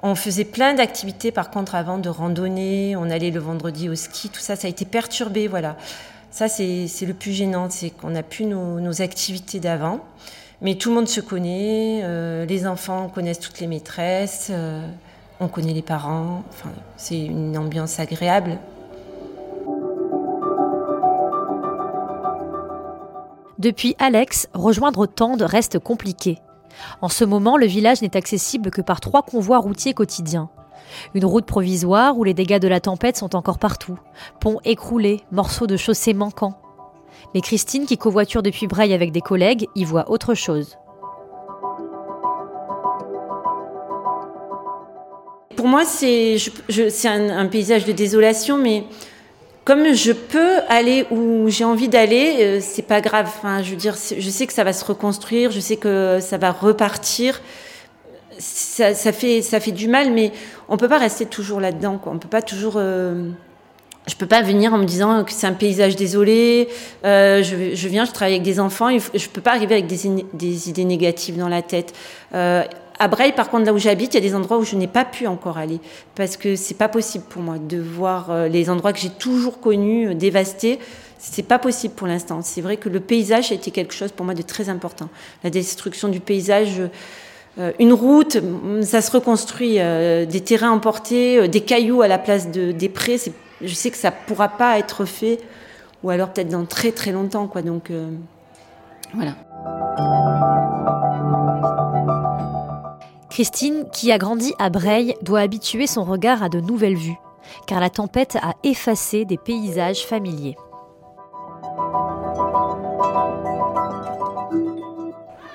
On 0.05 0.15
faisait 0.15 0.44
plein 0.44 0.73
d'activités, 0.73 1.31
par 1.31 1.50
contre, 1.50 1.75
avant 1.75 1.97
de 1.97 2.09
randonnée. 2.09 2.94
On 2.97 3.09
allait 3.09 3.31
le 3.31 3.39
vendredi 3.39 3.88
au 3.88 3.95
ski, 3.95 4.27
tout 4.27 4.41
ça, 4.41 4.57
ça 4.57 4.67
a 4.67 4.69
été 4.69 4.83
perturbé, 4.83 5.47
voilà. 5.47 5.77
Ça, 6.29 6.50
c'est 6.50 6.89
le 7.05 7.13
plus 7.13 7.31
gênant, 7.31 7.69
c'est 7.69 7.89
qu'on 7.89 8.09
n'a 8.09 8.21
plus 8.21 8.44
nos, 8.45 9.01
activités 9.01 9.61
d'avant. 9.61 10.01
Mais 10.61 10.75
tout 10.75 10.89
le 10.89 10.95
monde 10.95 11.07
se 11.07 11.21
connaît, 11.21 12.01
euh, 12.03 12.45
les 12.45 12.67
enfants 12.67 13.07
connaissent 13.07 13.39
toutes 13.39 13.61
les 13.61 13.67
maîtresses. 13.67 14.47
Euh, 14.50 14.85
on 15.39 15.47
connaît 15.47 15.73
les 15.73 15.81
parents, 15.81 16.44
enfin, 16.49 16.69
c'est 16.97 17.19
une 17.19 17.57
ambiance 17.57 17.99
agréable. 17.99 18.59
Depuis 23.57 23.95
Alex, 23.99 24.49
rejoindre 24.53 25.06
Tende 25.06 25.44
reste 25.44 25.79
compliqué. 25.79 26.39
En 27.01 27.09
ce 27.09 27.25
moment, 27.25 27.57
le 27.57 27.65
village 27.65 28.01
n'est 28.01 28.17
accessible 28.17 28.71
que 28.71 28.81
par 28.81 28.99
trois 28.99 29.21
convois 29.21 29.59
routiers 29.59 29.93
quotidiens. 29.93 30.49
Une 31.13 31.25
route 31.25 31.45
provisoire 31.45 32.17
où 32.17 32.23
les 32.23 32.33
dégâts 32.33 32.59
de 32.59 32.67
la 32.67 32.79
tempête 32.79 33.17
sont 33.17 33.35
encore 33.35 33.59
partout. 33.59 33.97
Ponts 34.39 34.59
écroulés, 34.65 35.21
morceaux 35.31 35.67
de 35.67 35.77
chaussée 35.77 36.13
manquants. 36.13 36.57
Mais 37.33 37.41
Christine, 37.41 37.85
qui 37.85 37.97
covoiture 37.97 38.43
depuis 38.43 38.67
Breil 38.67 38.93
avec 38.93 39.11
des 39.11 39.21
collègues, 39.21 39.67
y 39.75 39.85
voit 39.85 40.09
autre 40.11 40.33
chose. 40.33 40.77
Pour 45.55 45.67
moi, 45.67 45.85
c'est 45.85 46.37
un, 47.05 47.29
un, 47.29 47.45
paysage 47.47 47.85
de 47.85 47.91
désolation, 47.91 48.57
mais 48.57 48.85
comme 49.65 49.94
je 49.94 50.12
peux 50.12 50.60
aller 50.68 51.06
où 51.10 51.45
j'ai 51.48 51.63
envie 51.63 51.88
d'aller, 51.88 52.38
euh, 52.39 52.60
c'est 52.62 52.81
pas 52.81 53.00
grave. 53.00 53.27
Enfin, 53.27 53.63
je 53.63 53.69
veux 53.69 53.77
dire, 53.77 53.95
je 53.95 54.30
sais 54.30 54.45
que 54.45 54.54
ça 54.54 54.63
va 54.63 54.74
se 54.74 54.83
reconstruire, 54.83 55.51
je 55.51 55.60
sais 55.60 55.77
que 55.77 56.19
ça 56.21 56.38
va 56.38 56.51
repartir. 56.51 57.42
Ça, 58.39 58.94
ça 58.94 59.12
fait, 59.13 59.42
ça 59.42 59.60
fait 59.60 59.71
du 59.71 59.88
mal, 59.88 60.12
mais 60.12 60.31
on 60.68 60.75
peut 60.75 60.89
pas 60.89 60.98
rester 60.98 61.25
toujours 61.25 61.62
là-dedans. 61.62 61.98
Quoi. 61.98 62.12
On 62.13 62.19
peut 62.19 62.27
pas 62.27 62.42
toujours. 62.42 62.74
Euh, 62.77 63.30
je 64.06 64.15
peux 64.15 64.25
pas 64.25 64.42
venir 64.42 64.74
en 64.74 64.80
me 64.80 64.86
disant 64.86 65.24
que 65.24 65.31
c'est 65.31 65.48
un 65.48 65.54
paysage 65.54 65.95
désolé. 65.95 66.68
Euh, 67.06 67.42
je, 67.42 67.74
je, 67.74 67.88
viens, 67.88 68.04
je 68.04 68.12
travaille 68.12 68.33
avec 68.33 68.44
des 68.44 68.59
enfants. 68.59 68.89
Je 68.98 69.30
peux 69.30 69.39
pas 69.39 69.51
arriver 69.51 69.75
avec 69.75 69.88
des, 69.88 70.25
des 70.33 70.69
idées 70.69 70.83
négatives 70.83 71.38
dans 71.38 71.48
la 71.48 71.62
tête. 71.62 71.94
À 73.00 73.07
Breil, 73.07 73.31
par 73.34 73.50
contre, 73.50 73.66
là 73.66 73.74
où 73.74 73.78
j'habite, 73.78 74.13
il 74.13 74.18
y 74.18 74.25
a 74.25 74.28
des 74.28 74.36
endroits 74.36 74.57
où 74.57 74.63
je 74.63 74.75
n'ai 74.75 74.88
pas 74.88 75.06
pu 75.06 75.25
encore 75.28 75.57
aller 75.57 75.80
parce 76.16 76.38
que 76.38 76.56
c'est 76.56 76.78
pas 76.78 76.90
possible 76.90 77.24
pour 77.28 77.42
moi 77.42 77.57
de 77.57 77.80
voir 77.80 78.30
euh, 78.30 78.48
les 78.48 78.69
endroits 78.69 78.94
que 78.94 79.00
j'ai 79.00 79.10
toujours 79.10 79.60
connus 79.60 80.10
euh, 80.10 80.13
dévastés. 80.13 80.80
C'est 81.18 81.44
pas 81.44 81.57
possible 81.57 81.95
pour 81.95 82.07
l'instant. 82.07 82.42
C'est 82.42 82.62
vrai 82.62 82.78
que 82.78 82.90
le 82.90 83.00
paysage 83.00 83.52
a 83.52 83.56
été 83.56 83.71
quelque 83.71 83.94
chose 83.94 84.12
pour 84.12 84.26
moi 84.26 84.35
de 84.35 84.42
très 84.42 84.69
important. 84.69 85.09
La 85.44 85.50
destruction 85.50 86.09
du 86.09 86.19
paysage, 86.19 86.81
euh, 87.57 87.71
une 87.80 87.94
route, 87.94 88.38
ça 88.81 89.02
se 89.02 89.09
reconstruit, 89.09 89.76
des 89.76 90.42
terrains 90.42 90.71
emportés, 90.71 91.47
des 91.47 91.62
cailloux 91.62 92.02
à 92.02 92.09
la 92.09 92.18
place 92.18 92.52
de, 92.52 92.73
des 92.73 92.90
prés. 92.90 93.18
Je 93.62 93.73
sais 93.73 93.90
que 93.90 93.97
ça 93.97 94.12
pourra 94.12 94.50
pas 94.50 94.78
être 94.78 95.06
fait, 95.06 95.40
ou 96.04 96.09
alors 96.09 96.30
peut-être 96.30 96.50
dans 96.50 96.66
très 96.66 96.92
très 96.92 97.14
longtemps, 97.14 97.47
quoi. 97.47 97.62
Donc 97.62 97.90
voilà. 99.14 99.35
Christine, 103.33 103.85
qui 103.92 104.11
a 104.11 104.19
grandi 104.19 104.54
à 104.59 104.69
Breil, 104.69 105.16
doit 105.23 105.40
habituer 105.40 105.87
son 105.87 106.04
regard 106.04 106.44
à 106.44 106.49
de 106.49 106.59
nouvelles 106.59 106.95
vues, 106.95 107.18
car 107.66 107.80
la 107.80 107.90
tempête 107.90 108.37
a 108.44 108.54
effacé 108.63 109.25
des 109.25 109.40
paysages 109.40 110.06
familiers. 110.06 110.56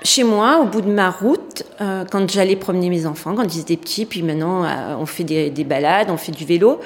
Chez 0.03 0.25
moi, 0.25 0.59
au 0.59 0.65
bout 0.65 0.81
de 0.81 0.91
ma 0.91 1.09
route, 1.09 1.63
euh, 1.79 2.03
quand 2.03 2.29
j'allais 2.29 2.57
promener 2.57 2.89
mes 2.89 3.05
enfants, 3.05 3.33
quand 3.33 3.55
ils 3.55 3.61
étaient 3.61 3.77
petits, 3.77 4.05
puis 4.05 4.23
maintenant 4.23 4.65
euh, 4.65 4.97
on 4.99 5.05
fait 5.05 5.23
des, 5.23 5.63
balades, 5.63 6.09
on 6.09 6.17
fait 6.17 6.33
du 6.33 6.43
vélo, 6.43 6.81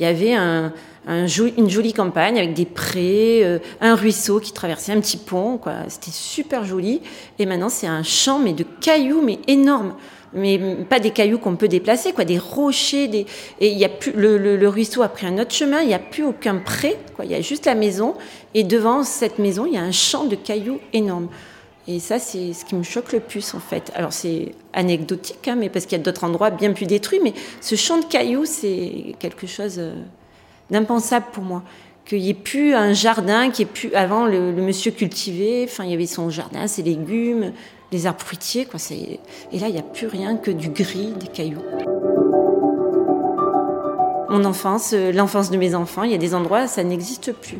il 0.00 0.04
y 0.04 0.06
avait 0.06 0.32
une 1.06 1.68
jolie 1.68 1.92
campagne 1.92 2.38
avec 2.38 2.54
des 2.54 2.64
prés, 2.64 3.44
euh, 3.44 3.58
un 3.82 3.94
ruisseau 3.94 4.40
qui 4.40 4.54
traversait 4.54 4.92
un 4.92 5.00
petit 5.00 5.18
pont, 5.18 5.60
C'était 5.88 6.10
super 6.10 6.64
joli. 6.64 7.02
Et 7.38 7.44
maintenant, 7.44 7.68
c'est 7.68 7.86
un 7.86 8.02
champ, 8.02 8.38
mais 8.38 8.54
de 8.54 8.64
cailloux, 8.80 9.20
mais 9.20 9.40
énorme 9.46 9.92
mais 10.32 10.58
pas 10.88 11.00
des 11.00 11.10
cailloux 11.10 11.38
qu'on 11.38 11.56
peut 11.56 11.68
déplacer, 11.68 12.12
quoi, 12.12 12.24
des 12.24 12.38
rochers, 12.38 13.26
et 13.60 13.68
il 13.68 13.78
y 13.78 13.84
a 13.84 13.88
plus 13.88 14.12
le, 14.12 14.68
ruisseau 14.68 15.02
a 15.02 15.08
pris 15.08 15.26
un 15.26 15.38
autre 15.38 15.52
chemin, 15.52 15.80
il 15.80 15.88
n'y 15.88 15.94
a 15.94 15.98
plus 15.98 16.24
aucun 16.24 16.56
pré, 16.56 16.96
quoi, 17.16 17.24
il 17.24 17.30
y 17.30 17.34
a 17.34 17.40
juste 17.40 17.66
la 17.66 17.74
maison, 17.74 18.14
et 18.54 18.64
devant 18.64 19.02
cette 19.02 19.38
maison, 19.38 19.66
il 19.66 19.74
y 19.74 19.78
a 19.78 19.82
un 19.82 19.92
champ 19.92 20.24
de 20.24 20.36
cailloux 20.36 20.80
énorme. 20.92 21.28
Et 21.90 22.00
ça, 22.00 22.18
c'est 22.18 22.52
ce 22.52 22.66
qui 22.66 22.74
me 22.74 22.82
choque 22.82 23.12
le 23.12 23.20
plus, 23.20 23.54
en 23.54 23.60
fait. 23.60 23.90
Alors, 23.94 24.12
c'est 24.12 24.52
anecdotique, 24.74 25.48
hein, 25.48 25.56
mais 25.56 25.70
parce 25.70 25.86
qu'il 25.86 25.96
y 25.96 26.00
a 26.00 26.04
d'autres 26.04 26.24
endroits 26.24 26.50
bien 26.50 26.74
plus 26.74 26.84
détruits, 26.84 27.20
mais 27.24 27.32
ce 27.62 27.76
champ 27.76 27.98
de 27.98 28.04
cailloux, 28.04 28.44
c'est 28.44 29.14
quelque 29.18 29.46
chose 29.46 29.76
euh, 29.78 29.94
d'impensable 30.70 31.26
pour 31.32 31.44
moi. 31.44 31.62
Qu'il 32.04 32.20
n'y 32.20 32.30
ait 32.30 32.34
plus 32.34 32.74
un 32.74 32.92
jardin, 32.92 33.50
qui 33.50 33.62
est 33.62 33.66
plus 33.66 33.94
avant 33.94 34.26
le, 34.26 34.52
le, 34.52 34.60
monsieur 34.60 34.90
cultivé, 34.90 35.64
enfin, 35.64 35.84
il 35.84 35.90
y 35.90 35.94
avait 35.94 36.06
son 36.06 36.28
jardin, 36.28 36.66
ses 36.66 36.82
légumes, 36.82 37.52
les 37.92 38.06
arbres 38.06 38.20
fruitiers. 38.20 38.66
Quoi, 38.66 38.80
et 38.90 39.58
là, 39.58 39.68
il 39.68 39.72
n'y 39.72 39.78
a 39.78 39.82
plus 39.82 40.06
rien 40.06 40.36
que 40.36 40.50
du 40.50 40.70
gris, 40.70 41.12
des 41.18 41.28
cailloux. 41.28 41.62
mon 44.30 44.44
enfance, 44.44 44.92
l'enfance 44.92 45.50
de 45.50 45.56
mes 45.56 45.74
enfants. 45.74 46.02
Il 46.02 46.10
y 46.10 46.14
a 46.14 46.18
des 46.18 46.34
endroits, 46.34 46.66
ça 46.66 46.84
n'existe 46.84 47.32
plus. 47.32 47.58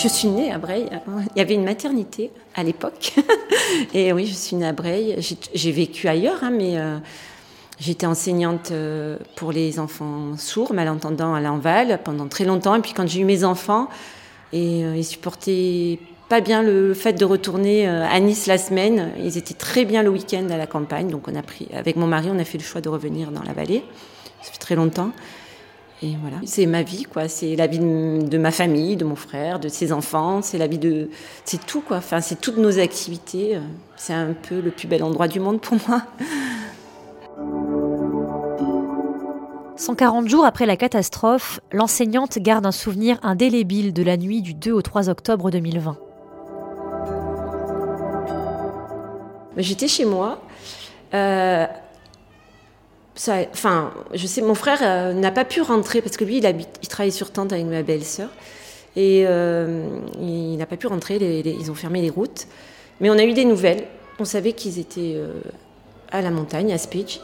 Je 0.00 0.06
suis 0.06 0.28
née 0.28 0.52
à 0.52 0.58
Breil. 0.58 0.88
Il 1.34 1.38
y 1.38 1.40
avait 1.40 1.54
une 1.54 1.64
maternité 1.64 2.30
à 2.54 2.62
l'époque. 2.62 3.14
Et 3.94 4.12
oui, 4.12 4.26
je 4.26 4.34
suis 4.34 4.54
née 4.54 4.66
à 4.66 4.72
Breil. 4.72 5.16
J'ai 5.54 5.72
vécu 5.72 6.06
ailleurs, 6.06 6.44
hein, 6.44 6.50
mais 6.50 6.78
euh, 6.78 6.98
j'étais 7.80 8.06
enseignante 8.06 8.70
euh, 8.70 9.18
pour 9.34 9.50
les 9.50 9.80
enfants 9.80 10.36
sourds, 10.36 10.72
malentendants 10.72 11.34
à 11.34 11.40
l'Enval 11.40 11.98
pendant 12.04 12.28
très 12.28 12.44
longtemps. 12.44 12.76
Et 12.76 12.80
puis 12.80 12.92
quand 12.92 13.08
j'ai 13.08 13.20
eu 13.20 13.24
mes 13.24 13.42
enfants, 13.42 13.88
et 14.52 14.84
euh, 14.84 14.96
ils 14.96 15.04
supportaient 15.04 15.98
pas 16.28 16.40
bien 16.40 16.62
le 16.62 16.94
fait 16.94 17.14
de 17.14 17.24
retourner 17.24 17.86
à 17.86 18.20
Nice 18.20 18.46
la 18.46 18.58
semaine. 18.58 19.12
Ils 19.18 19.38
étaient 19.38 19.54
très 19.54 19.84
bien 19.84 20.02
le 20.02 20.10
week-end 20.10 20.46
à 20.50 20.56
la 20.56 20.66
campagne. 20.66 21.08
Donc 21.08 21.28
on 21.28 21.34
a 21.34 21.42
pris, 21.42 21.68
avec 21.74 21.96
mon 21.96 22.06
mari, 22.06 22.28
on 22.30 22.38
a 22.38 22.44
fait 22.44 22.58
le 22.58 22.64
choix 22.64 22.80
de 22.80 22.88
revenir 22.88 23.30
dans 23.30 23.42
la 23.42 23.52
vallée. 23.52 23.82
Ça 24.42 24.52
fait 24.52 24.58
très 24.58 24.74
longtemps. 24.74 25.10
Et 26.00 26.14
voilà, 26.20 26.36
c'est 26.44 26.66
ma 26.66 26.82
vie, 26.82 27.02
quoi. 27.02 27.26
C'est 27.26 27.56
la 27.56 27.66
vie 27.66 27.80
de, 27.80 28.38
ma 28.38 28.52
famille, 28.52 28.96
de 28.96 29.04
mon 29.04 29.16
frère, 29.16 29.58
de 29.58 29.68
ses 29.68 29.92
enfants. 29.92 30.42
C'est 30.42 30.58
la 30.58 30.68
vie 30.68 30.78
de, 30.78 31.10
c'est 31.44 31.64
tout, 31.66 31.80
quoi. 31.80 31.96
Enfin, 31.96 32.20
c'est 32.20 32.40
toutes 32.40 32.58
nos 32.58 32.78
activités. 32.78 33.58
C'est 33.96 34.12
un 34.12 34.32
peu 34.32 34.60
le 34.60 34.70
plus 34.70 34.86
bel 34.86 35.02
endroit 35.02 35.26
du 35.26 35.40
monde 35.40 35.60
pour 35.60 35.76
moi. 35.88 36.02
140 39.76 40.28
jours 40.28 40.44
après 40.44 40.66
la 40.66 40.76
catastrophe, 40.76 41.60
l'enseignante 41.72 42.38
garde 42.38 42.66
un 42.66 42.72
souvenir 42.72 43.18
indélébile 43.22 43.92
de 43.92 44.02
la 44.02 44.16
nuit 44.16 44.42
du 44.42 44.54
2 44.54 44.72
au 44.72 44.82
3 44.82 45.08
octobre 45.08 45.50
2020. 45.50 45.98
J'étais 49.58 49.88
chez 49.88 50.04
moi. 50.04 50.40
Euh, 51.14 51.66
je 53.16 54.26
sais, 54.26 54.42
mon 54.42 54.54
frère 54.54 54.78
euh, 54.82 55.12
n'a 55.12 55.32
pas 55.32 55.44
pu 55.44 55.60
rentrer 55.60 56.00
parce 56.00 56.16
que 56.16 56.24
lui, 56.24 56.38
il, 56.38 56.46
habite, 56.46 56.68
il 56.82 56.88
travaille 56.88 57.12
sur 57.12 57.32
tente 57.32 57.52
avec 57.52 57.66
ma 57.66 57.82
belle-sœur. 57.82 58.28
Et 58.94 59.24
euh, 59.26 59.88
il 60.20 60.56
n'a 60.56 60.66
pas 60.66 60.76
pu 60.76 60.86
rentrer, 60.86 61.16
ils 61.16 61.70
ont 61.70 61.74
fermé 61.74 62.00
les 62.00 62.10
routes. 62.10 62.46
Mais 63.00 63.10
on 63.10 63.18
a 63.18 63.24
eu 63.24 63.32
des 63.32 63.44
nouvelles. 63.44 63.84
On 64.18 64.24
savait 64.24 64.52
qu'ils 64.52 64.78
étaient 64.78 65.16
à 66.10 66.20
la 66.20 66.30
montagne, 66.30 66.72
à 66.72 66.78
Speech. 66.78 67.20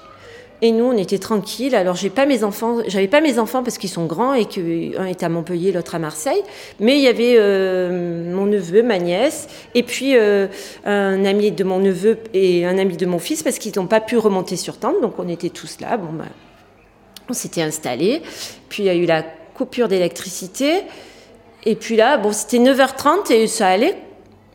Et 0.65 0.73
nous, 0.73 0.87
on 0.87 0.97
était 0.97 1.19
tranquilles. 1.19 1.75
Alors, 1.75 1.95
j'ai 1.95 2.09
pas 2.09 2.25
mes 2.25 2.43
enfants, 2.43 2.79
j'avais 2.87 3.07
pas 3.07 3.21
mes 3.21 3.39
enfants 3.39 3.63
parce 3.63 3.77
qu'ils 3.77 3.91
sont 3.91 4.07
grands 4.07 4.33
et 4.33 4.47
qu'un 4.47 5.05
est 5.05 5.23
à 5.23 5.29
Montpellier, 5.29 5.73
l'autre 5.73 5.95
à 5.95 5.99
Marseille. 5.99 6.43
Mais 6.81 6.97
il 6.97 7.03
y 7.03 7.07
avait 7.07 7.35
euh, 7.37 8.33
mon 8.35 8.47
neveu, 8.47 8.83
ma 8.83 8.99
nièce, 8.99 9.47
et 9.75 9.83
puis 9.83 10.17
euh, 10.17 10.47
un 10.87 11.23
ami 11.27 11.51
de 11.51 11.65
mon 11.65 11.81
neveu 11.81 12.17
et 12.33 12.65
un 12.65 12.79
ami 12.79 12.97
de 12.97 13.05
mon 13.05 13.19
fils 13.19 13.43
parce 13.43 13.59
qu'ils 13.59 13.75
n'ont 13.77 13.87
pas 13.87 14.01
pu 14.01 14.17
remonter 14.17 14.57
sur 14.57 14.79
tente. 14.79 15.03
Donc, 15.03 15.19
on 15.19 15.29
était 15.29 15.51
tous 15.51 15.81
là. 15.81 15.99
Bon, 15.99 16.15
bah, 16.15 16.25
on 17.29 17.35
s'était 17.35 17.61
installés. 17.61 18.23
Puis, 18.71 18.85
il 18.85 18.87
y 18.87 18.89
a 18.89 18.95
eu 18.95 19.05
la 19.05 19.23
coupure 19.23 19.89
d'électricité. 19.89 20.85
Et 21.67 21.77
puis 21.77 21.97
là, 21.97 22.17
bon, 22.17 22.33
c'était 22.33 22.57
9h30 22.57 23.31
et 23.31 23.49
ça 23.49 23.69
allait 23.69 23.99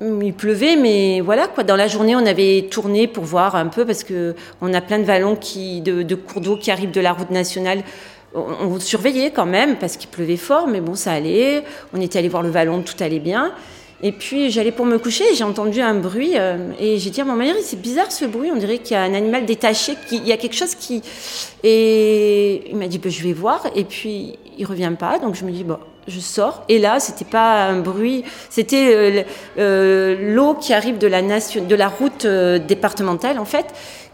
il 0.01 0.33
pleuvait, 0.33 0.75
mais 0.75 1.21
voilà 1.21 1.47
quoi. 1.47 1.63
Dans 1.63 1.75
la 1.75 1.87
journée, 1.87 2.15
on 2.15 2.25
avait 2.25 2.67
tourné 2.71 3.07
pour 3.07 3.25
voir 3.25 3.55
un 3.55 3.67
peu 3.67 3.85
parce 3.85 4.03
que 4.03 4.35
on 4.61 4.73
a 4.73 4.81
plein 4.81 4.99
de 4.99 5.03
vallons 5.03 5.35
qui, 5.35 5.81
de, 5.81 6.15
cours 6.15 6.41
d'eau 6.41 6.57
qui 6.57 6.71
arrivent 6.71 6.91
de 6.91 7.01
la 7.01 7.13
route 7.13 7.31
nationale. 7.31 7.83
On, 8.33 8.79
surveillait 8.79 9.31
quand 9.31 9.47
même 9.47 9.77
parce 9.77 9.97
qu'il 9.97 10.09
pleuvait 10.09 10.37
fort, 10.37 10.67
mais 10.67 10.81
bon, 10.81 10.95
ça 10.95 11.13
allait. 11.13 11.63
On 11.93 11.99
était 12.01 12.19
allé 12.19 12.29
voir 12.29 12.43
le 12.43 12.49
vallon, 12.49 12.81
tout 12.81 13.01
allait 13.03 13.19
bien. 13.19 13.53
Et 14.01 14.13
puis 14.13 14.49
j'allais 14.49 14.71
pour 14.71 14.85
me 14.85 14.97
coucher, 14.97 15.25
j'ai 15.35 15.43
entendu 15.43 15.81
un 15.81 15.95
bruit 15.95 16.33
euh, 16.35 16.71
et 16.79 16.97
j'ai 16.99 17.09
dit 17.09 17.19
à 17.19 17.25
mon 17.25 17.35
mari 17.35 17.51
c'est 17.61 17.81
bizarre 17.81 18.09
ce 18.13 18.23
bruit, 18.23 18.49
on 18.49 18.55
dirait 18.55 18.77
qu'il 18.77 18.93
y 18.93 18.95
a 18.95 19.01
un 19.01 19.13
animal 19.13 19.45
détaché, 19.45 19.95
qu'il 20.07 20.25
y 20.25 20.31
a 20.31 20.37
quelque 20.37 20.55
chose 20.55 20.73
qui 20.73 21.01
et 21.65 22.69
il 22.69 22.77
m'a 22.77 22.87
dit 22.87 22.97
bah, 22.97 23.09
je 23.09 23.21
vais 23.21 23.33
voir 23.33 23.67
et 23.75 23.83
puis 23.83 24.39
il 24.57 24.65
revient 24.65 24.93
pas 24.97 25.19
donc 25.19 25.35
je 25.35 25.43
me 25.43 25.51
dis 25.51 25.65
bon 25.65 25.79
je 26.09 26.19
sors. 26.19 26.63
Et 26.69 26.79
là 26.79 26.99
c'était 26.99 27.25
pas 27.25 27.65
un 27.65 27.79
bruit, 27.79 28.23
c'était 28.49 28.93
euh, 28.93 29.23
euh, 29.57 30.33
l'eau 30.35 30.53
qui 30.55 30.73
arrive 30.73 30.97
de 30.97 31.07
la 31.75 31.87
route 31.87 32.25
euh, 32.25 32.59
départementale 32.59 33.39
en 33.39 33.45
fait, 33.45 33.67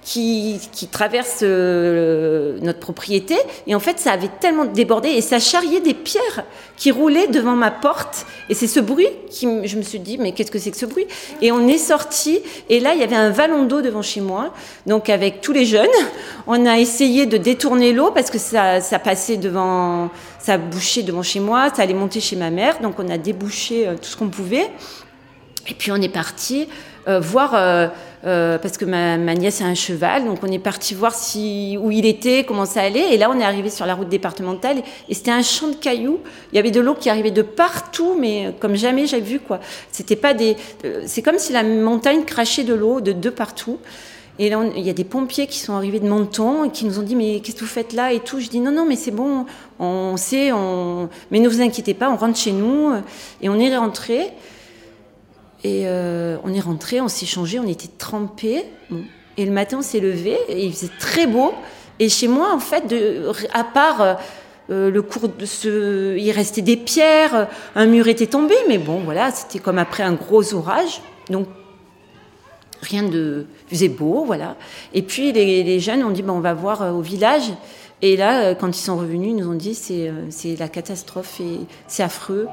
qui, 0.05 0.87
traverse 0.91 1.41
notre 1.41 2.79
propriété. 2.79 3.35
Et 3.67 3.75
en 3.75 3.79
fait 3.79 3.99
ça 3.99 4.11
avait 4.11 4.29
tellement 4.39 4.65
débordé 4.65 5.09
et 5.09 5.21
ça 5.21 5.39
charriait 5.39 5.81
des 5.81 5.95
pierres 5.95 6.43
qui 6.77 6.91
roulaient 6.91 7.27
devant 7.27 7.55
ma 7.55 7.71
porte. 7.71 8.25
Et 8.49 8.53
c'est 8.53 8.67
ce 8.67 8.79
bruit 8.79 9.09
qui 9.29 9.47
je 9.67 9.77
me 9.77 9.81
suis 9.81 9.99
dit 9.99 10.17
mais 10.17 10.31
qu'est-ce 10.31 10.51
que 10.51 10.59
c'est 10.59 10.71
que 10.71 10.77
ce 10.77 10.85
bruit? 10.85 11.07
Et 11.41 11.51
on 11.51 11.67
est 11.67 11.79
sorti. 11.79 12.39
Et 12.69 12.79
là 12.79 12.93
il 12.93 13.01
y 13.01 13.03
avait 13.03 13.15
un 13.15 13.31
vallon 13.31 13.63
d'eau 13.63 13.81
devant 13.81 14.03
chez 14.03 14.21
moi 14.21 14.53
donc 14.85 15.09
avec 15.09 15.41
tous 15.41 15.53
les 15.53 15.65
jeunes. 15.65 15.87
On 16.45 16.65
a 16.65 16.77
essayé 16.77 17.25
de 17.25 17.37
détourner 17.37 17.91
l'eau 17.91 18.11
parce 18.11 18.29
que 18.29 18.37
ça, 18.37 18.81
ça 18.81 18.99
passait 18.99 19.37
devant 19.37 20.11
ça 20.45 20.59
bouchait 20.59 21.01
devant 21.01 21.23
chez 21.23 21.39
moi, 21.39 21.71
ça 21.73 21.81
allait 21.81 21.95
monter 21.95 22.19
chez 22.19 22.35
ma 22.35 22.51
mère, 22.51 22.79
donc 22.79 22.99
on 22.99 23.09
a 23.09 23.17
débouché 23.17 23.87
euh, 23.87 23.95
tout 23.95 24.03
ce 24.03 24.15
qu'on 24.15 24.29
pouvait. 24.29 24.69
Et 25.67 25.73
puis 25.73 25.91
on 25.91 25.95
est 25.95 26.09
parti 26.09 26.67
euh, 27.07 27.19
voir, 27.19 27.53
euh, 27.55 27.87
parce 28.25 28.77
que 28.77 28.85
ma, 28.85 29.17
nièce 29.35 29.61
a 29.61 29.65
un 29.65 29.75
cheval, 29.75 30.25
donc 30.25 30.39
on 30.41 30.51
est 30.51 30.59
parti 30.59 30.95
voir 30.95 31.13
où 31.13 31.91
il 31.91 32.05
était, 32.05 32.43
comment 32.43 32.65
ça 32.65 32.81
allait. 32.81 33.13
Et 33.13 33.17
là, 33.17 33.29
on 33.29 33.39
est 33.39 33.43
arrivé 33.43 33.69
sur 33.69 33.85
la 33.85 33.93
route 33.93 34.09
départementale 34.09 34.81
et 35.07 35.13
c'était 35.13 35.31
un 35.31 35.43
champ 35.43 35.67
de 35.67 35.75
cailloux. 35.75 36.19
Il 36.51 36.55
y 36.55 36.59
avait 36.59 36.71
de 36.71 36.79
l'eau 36.79 36.95
qui 36.95 37.09
arrivait 37.09 37.31
de 37.31 37.43
partout, 37.43 38.15
mais 38.19 38.53
comme 38.59 38.75
jamais 38.75 39.05
j'ai 39.05 39.21
vu 39.21 39.39
quoi. 39.39 39.59
C'était 39.91 40.15
pas 40.15 40.33
des, 40.33 40.57
c'est 41.05 41.21
comme 41.21 41.37
si 41.37 41.53
la 41.53 41.63
montagne 41.63 42.23
crachait 42.23 42.63
de 42.63 42.73
l'eau 42.73 42.99
de, 42.99 43.11
de 43.11 43.29
partout. 43.29 43.77
Et 44.37 44.49
là, 44.49 44.61
il 44.75 44.85
y 44.85 44.89
a 44.89 44.93
des 44.93 45.05
pompiers 45.05 45.47
qui 45.47 45.59
sont 45.59 45.73
arrivés 45.73 45.99
de 45.99 46.07
Menton 46.07 46.65
et 46.65 46.69
qui 46.69 46.85
nous 46.85 46.99
ont 46.99 47.03
dit 47.03 47.15
mais 47.15 47.39
qu'est-ce 47.39 47.55
que 47.55 47.61
vous 47.61 47.67
faites 47.67 47.93
là 47.93 48.11
et 48.11 48.19
tout. 48.19 48.39
Je 48.39 48.49
dis 48.49 48.59
non 48.59 48.71
non 48.71 48.85
mais 48.85 48.97
c'est 48.97 49.11
bon, 49.11 49.45
on 49.79 50.17
sait, 50.17 50.51
on... 50.51 51.09
mais 51.31 51.39
ne 51.39 51.47
vous 51.47 51.61
inquiétez 51.61 51.93
pas, 51.93 52.09
on 52.09 52.17
rentre 52.17 52.37
chez 52.37 52.51
nous 52.51 52.91
et 53.41 53.49
on 53.49 53.57
est 53.59 53.75
rentré. 53.77 54.33
Et 55.65 55.87
euh, 55.87 56.37
on 56.43 56.53
est 56.53 56.59
rentré, 56.59 57.01
on 57.01 57.07
s'est 57.07 57.25
changé, 57.25 57.57
on 57.57 57.67
était 57.67 57.89
trempés. 57.97 58.65
Et 59.35 59.45
le 59.45 59.51
matin, 59.51 59.79
on 59.79 59.81
s'est 59.81 59.99
levé 59.99 60.37
et 60.47 60.63
il 60.63 60.71
faisait 60.71 60.91
très 60.99 61.25
beau. 61.25 61.55
Et 61.97 62.07
chez 62.07 62.27
moi, 62.27 62.53
en 62.53 62.59
fait, 62.59 62.93
à 63.51 63.63
part 63.63 64.19
euh, 64.69 64.91
le 64.91 65.01
cours 65.01 65.27
de 65.27 66.17
il 66.19 66.31
restait 66.31 66.61
des 66.61 66.77
pierres, 66.77 67.47
un 67.73 67.87
mur 67.87 68.07
était 68.07 68.27
tombé, 68.27 68.53
mais 68.67 68.77
bon, 68.77 68.99
voilà, 68.99 69.31
c'était 69.31 69.57
comme 69.57 69.79
après 69.79 70.03
un 70.03 70.13
gros 70.13 70.53
orage. 70.53 71.01
Donc 71.31 71.47
rien 72.83 73.01
de 73.01 73.47
faisait 73.67 73.89
beau, 73.89 74.23
voilà. 74.23 74.57
Et 74.93 75.01
puis 75.01 75.31
les, 75.31 75.79
jeunes 75.79 76.03
ont 76.03 76.11
dit 76.11 76.21
bon, 76.21 76.33
on 76.33 76.41
va 76.41 76.53
voir 76.53 76.83
euh, 76.83 76.91
au 76.91 77.01
village. 77.01 77.51
Et 78.01 78.17
là, 78.17 78.43
euh, 78.43 78.55
quand 78.55 78.67
ils 78.67 78.81
sont 78.81 78.97
revenus, 78.97 79.29
ils 79.29 79.35
nous 79.35 79.49
ont 79.49 79.55
dit 79.55 79.77
euh, 79.91 80.25
c'est 80.29 80.55
la 80.57 80.67
catastrophe 80.67 81.39
et 81.39 81.61
c'est 81.87 82.03
affreux. 82.03 82.47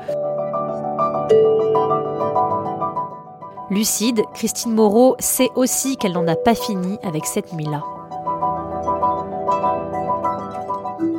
Lucide, 3.72 4.20
Christine 4.34 4.74
Moreau 4.74 5.16
sait 5.18 5.48
aussi 5.54 5.96
qu'elle 5.96 6.12
n'en 6.12 6.28
a 6.28 6.36
pas 6.36 6.54
fini 6.54 6.98
avec 7.02 7.24
cette 7.24 7.54
nuit-là. 7.54 7.82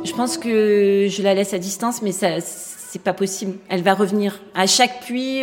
Je 0.04 0.12
pense 0.12 0.38
que 0.38 1.08
je 1.10 1.22
la 1.22 1.34
laisse 1.34 1.52
à 1.52 1.58
distance, 1.58 2.00
mais 2.00 2.12
ça, 2.12 2.40
c'est 2.40 3.02
pas 3.02 3.12
possible. 3.12 3.58
Elle 3.68 3.82
va 3.82 3.94
revenir. 3.94 4.40
À 4.54 4.68
chaque 4.68 5.00
pluie, 5.00 5.42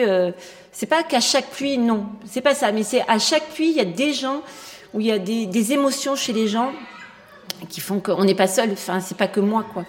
c'est 0.72 0.86
pas 0.86 1.04
qu'à 1.04 1.20
chaque 1.20 1.50
pluie, 1.50 1.78
non, 1.78 2.06
c'est 2.26 2.40
pas 2.40 2.56
ça, 2.56 2.72
mais 2.72 2.84
c'est 2.84 3.04
à 3.10 3.20
chaque 3.20 3.50
pluie, 3.50 3.72
il 3.72 3.76
y 3.76 3.82
a 3.82 3.86
des 3.86 4.14
gens 4.14 4.42
où 4.94 5.02
il 5.02 5.08
y 5.08 5.12
a 5.12 5.20
des, 5.20 5.74
émotions 5.74 6.16
chez 6.16 6.32
les 6.32 6.48
gens 6.48 6.72
qui 7.70 7.82
font 7.82 8.00
qu'on 8.00 8.24
n'est 8.24 8.36
pas 8.36 8.48
seul. 8.48 8.72
Enfin, 8.72 9.02
c'est 9.02 9.18
pas 9.18 9.28
que 9.28 9.42
moi, 9.42 9.66
quoi. 9.74 9.84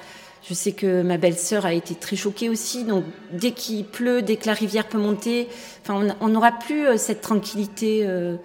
Je 0.48 0.54
sais 0.54 0.72
que 0.72 1.02
ma 1.02 1.18
belle-sœur 1.18 1.66
a 1.66 1.72
été 1.72 1.94
très 1.94 2.16
choquée 2.16 2.48
aussi. 2.48 2.84
Donc, 2.84 3.04
dès 3.32 3.52
qu'il 3.52 3.84
pleut, 3.84 4.22
dès 4.22 4.36
que 4.36 4.46
la 4.46 4.54
rivière 4.54 4.88
peut 4.88 4.98
monter, 4.98 5.48
enfin, 5.82 6.14
on 6.20 6.28
n'aura 6.28 6.50
plus 6.50 6.86
euh, 6.86 6.96
cette 6.96 7.20
tranquillité, 7.20 8.00
euh, 8.04 8.36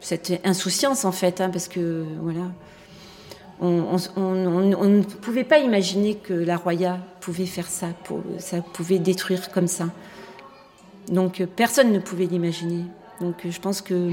cette 0.00 0.40
insouciance 0.44 1.04
en 1.04 1.12
fait, 1.12 1.40
hein, 1.40 1.50
parce 1.50 1.66
que 1.66 2.04
voilà, 2.20 2.52
on, 3.60 3.98
ne 3.98 5.02
pouvait 5.02 5.44
pas 5.44 5.58
imaginer 5.58 6.14
que 6.14 6.34
la 6.34 6.56
Roya 6.56 6.98
pouvait 7.20 7.46
faire 7.46 7.66
ça, 7.66 7.88
ça 8.38 8.60
pouvait 8.60 8.98
détruire 8.98 9.50
comme 9.50 9.66
ça. 9.66 9.86
Donc 11.08 11.40
euh, 11.40 11.46
personne 11.46 11.92
ne 11.92 11.98
pouvait 11.98 12.26
l'imaginer. 12.26 12.84
Donc 13.20 13.34
je 13.48 13.60
pense 13.60 13.80
que 13.80 14.12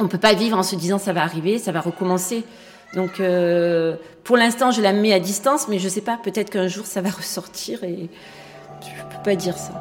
on 0.00 0.08
peut 0.08 0.18
pas 0.18 0.34
vivre 0.34 0.58
en 0.58 0.62
se 0.64 0.74
disant 0.74 0.98
ça 0.98 1.12
va 1.12 1.22
arriver, 1.22 1.58
ça 1.58 1.70
va 1.70 1.80
recommencer. 1.80 2.42
Donc 2.94 3.20
euh, 3.20 3.96
pour 4.22 4.36
l'instant 4.36 4.70
je 4.70 4.80
la 4.80 4.92
mets 4.92 5.12
à 5.12 5.20
distance, 5.20 5.68
mais 5.68 5.78
je 5.78 5.88
sais 5.88 6.00
pas, 6.00 6.18
peut-être 6.22 6.50
qu'un 6.50 6.68
jour 6.68 6.86
ça 6.86 7.00
va 7.00 7.10
ressortir 7.16 7.84
et 7.84 8.08
je 8.80 9.16
peux 9.16 9.22
pas 9.22 9.34
dire 9.34 9.56
ça. 9.56 9.72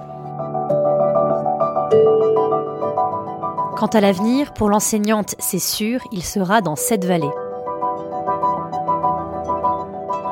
Quant 3.75 3.87
à 3.87 3.99
l'avenir, 3.99 4.53
pour 4.53 4.69
l'enseignante, 4.69 5.35
c'est 5.39 5.59
sûr, 5.59 5.99
il 6.13 6.23
sera 6.23 6.61
dans 6.61 6.77
cette 6.77 7.03
vallée. 7.03 7.29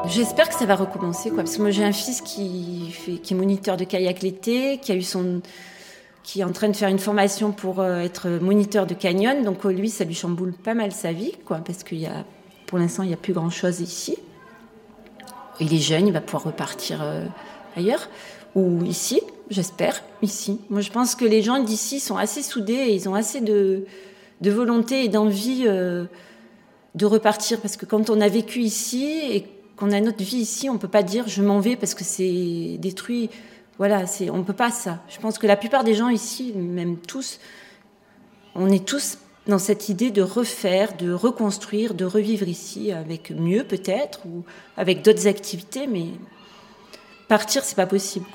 J'espère 0.07 0.47
que 0.49 0.55
ça 0.55 0.65
va 0.65 0.75
recommencer, 0.75 1.29
quoi. 1.29 1.39
Parce 1.43 1.57
que 1.57 1.61
moi, 1.61 1.71
j'ai 1.71 1.83
un 1.83 1.91
fils 1.91 2.21
qui, 2.21 2.91
fait, 2.91 3.13
qui 3.13 3.33
est 3.33 3.37
moniteur 3.37 3.77
de 3.77 3.83
kayak 3.83 4.21
l'été, 4.21 4.77
qui 4.77 4.91
a 4.91 4.95
eu 4.95 5.01
son, 5.01 5.41
qui 6.23 6.41
est 6.41 6.43
en 6.43 6.51
train 6.51 6.69
de 6.69 6.75
faire 6.75 6.89
une 6.89 6.99
formation 6.99 7.51
pour 7.51 7.79
euh, 7.79 7.99
être 7.99 8.29
moniteur 8.29 8.85
de 8.85 8.93
canyon. 8.93 9.43
Donc, 9.43 9.63
lui, 9.63 9.89
ça 9.89 10.05
lui 10.05 10.13
chamboule 10.13 10.53
pas 10.53 10.73
mal 10.73 10.91
sa 10.91 11.11
vie, 11.11 11.33
quoi. 11.45 11.57
Parce 11.57 11.83
qu'il 11.83 11.99
y 11.99 12.07
a 12.07 12.25
pour 12.71 12.79
l'instant, 12.79 13.03
il 13.03 13.09
n'y 13.09 13.13
a 13.13 13.17
plus 13.17 13.33
grand-chose 13.33 13.81
ici. 13.81 14.17
Il 15.59 15.71
est 15.73 15.77
jeune, 15.77 16.07
il 16.07 16.13
va 16.13 16.21
pouvoir 16.21 16.45
repartir 16.45 17.03
ailleurs 17.75 18.09
ou 18.55 18.83
ici, 18.83 19.21
j'espère, 19.49 20.03
ici. 20.21 20.59
Moi, 20.69 20.81
je 20.81 20.91
pense 20.91 21.15
que 21.15 21.25
les 21.25 21.41
gens 21.41 21.59
d'ici 21.63 21.99
sont 21.99 22.17
assez 22.17 22.41
soudés 22.41 22.87
ils 22.89 23.07
ont 23.07 23.15
assez 23.15 23.41
de, 23.41 23.85
de 24.41 24.51
volonté 24.51 25.05
et 25.05 25.07
d'envie 25.07 25.63
euh, 25.65 26.05
de 26.95 27.05
repartir. 27.05 27.59
Parce 27.61 27.77
que 27.77 27.85
quand 27.85 28.09
on 28.09 28.19
a 28.19 28.27
vécu 28.27 28.59
ici 28.59 29.05
et 29.31 29.45
qu'on 29.77 29.91
a 29.91 29.99
notre 30.01 30.23
vie 30.23 30.37
ici, 30.37 30.69
on 30.69 30.73
ne 30.73 30.79
peut 30.79 30.87
pas 30.87 31.03
dire 31.03 31.27
je 31.27 31.41
m'en 31.41 31.59
vais 31.59 31.75
parce 31.75 31.93
que 31.93 32.03
c'est 32.03 32.77
détruit. 32.79 33.29
Voilà, 33.77 34.05
c'est, 34.05 34.29
on 34.29 34.37
ne 34.37 34.43
peut 34.43 34.53
pas 34.53 34.69
ça. 34.69 34.99
Je 35.09 35.19
pense 35.19 35.37
que 35.37 35.47
la 35.47 35.55
plupart 35.55 35.83
des 35.83 35.95
gens 35.95 36.09
ici, 36.09 36.53
même 36.55 36.97
tous, 36.97 37.39
on 38.53 38.69
est 38.69 38.85
tous 38.85 39.17
dans 39.47 39.57
cette 39.57 39.89
idée 39.89 40.11
de 40.11 40.21
refaire, 40.21 40.95
de 40.97 41.11
reconstruire, 41.11 41.93
de 41.93 42.05
revivre 42.05 42.47
ici 42.47 42.91
avec 42.91 43.31
mieux 43.31 43.63
peut-être 43.63 44.25
ou 44.25 44.43
avec 44.77 45.03
d'autres 45.03 45.27
activités, 45.27 45.87
mais 45.87 46.07
partir, 47.27 47.63
c'est 47.63 47.75
pas 47.75 47.87
possible. 47.87 48.25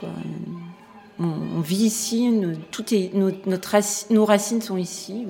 On, 1.19 1.61
vit 1.61 1.85
ici, 1.85 2.31
notre, 2.31 4.13
nos 4.13 4.25
racines 4.25 4.63
sont 4.63 4.77
ici. 4.77 5.27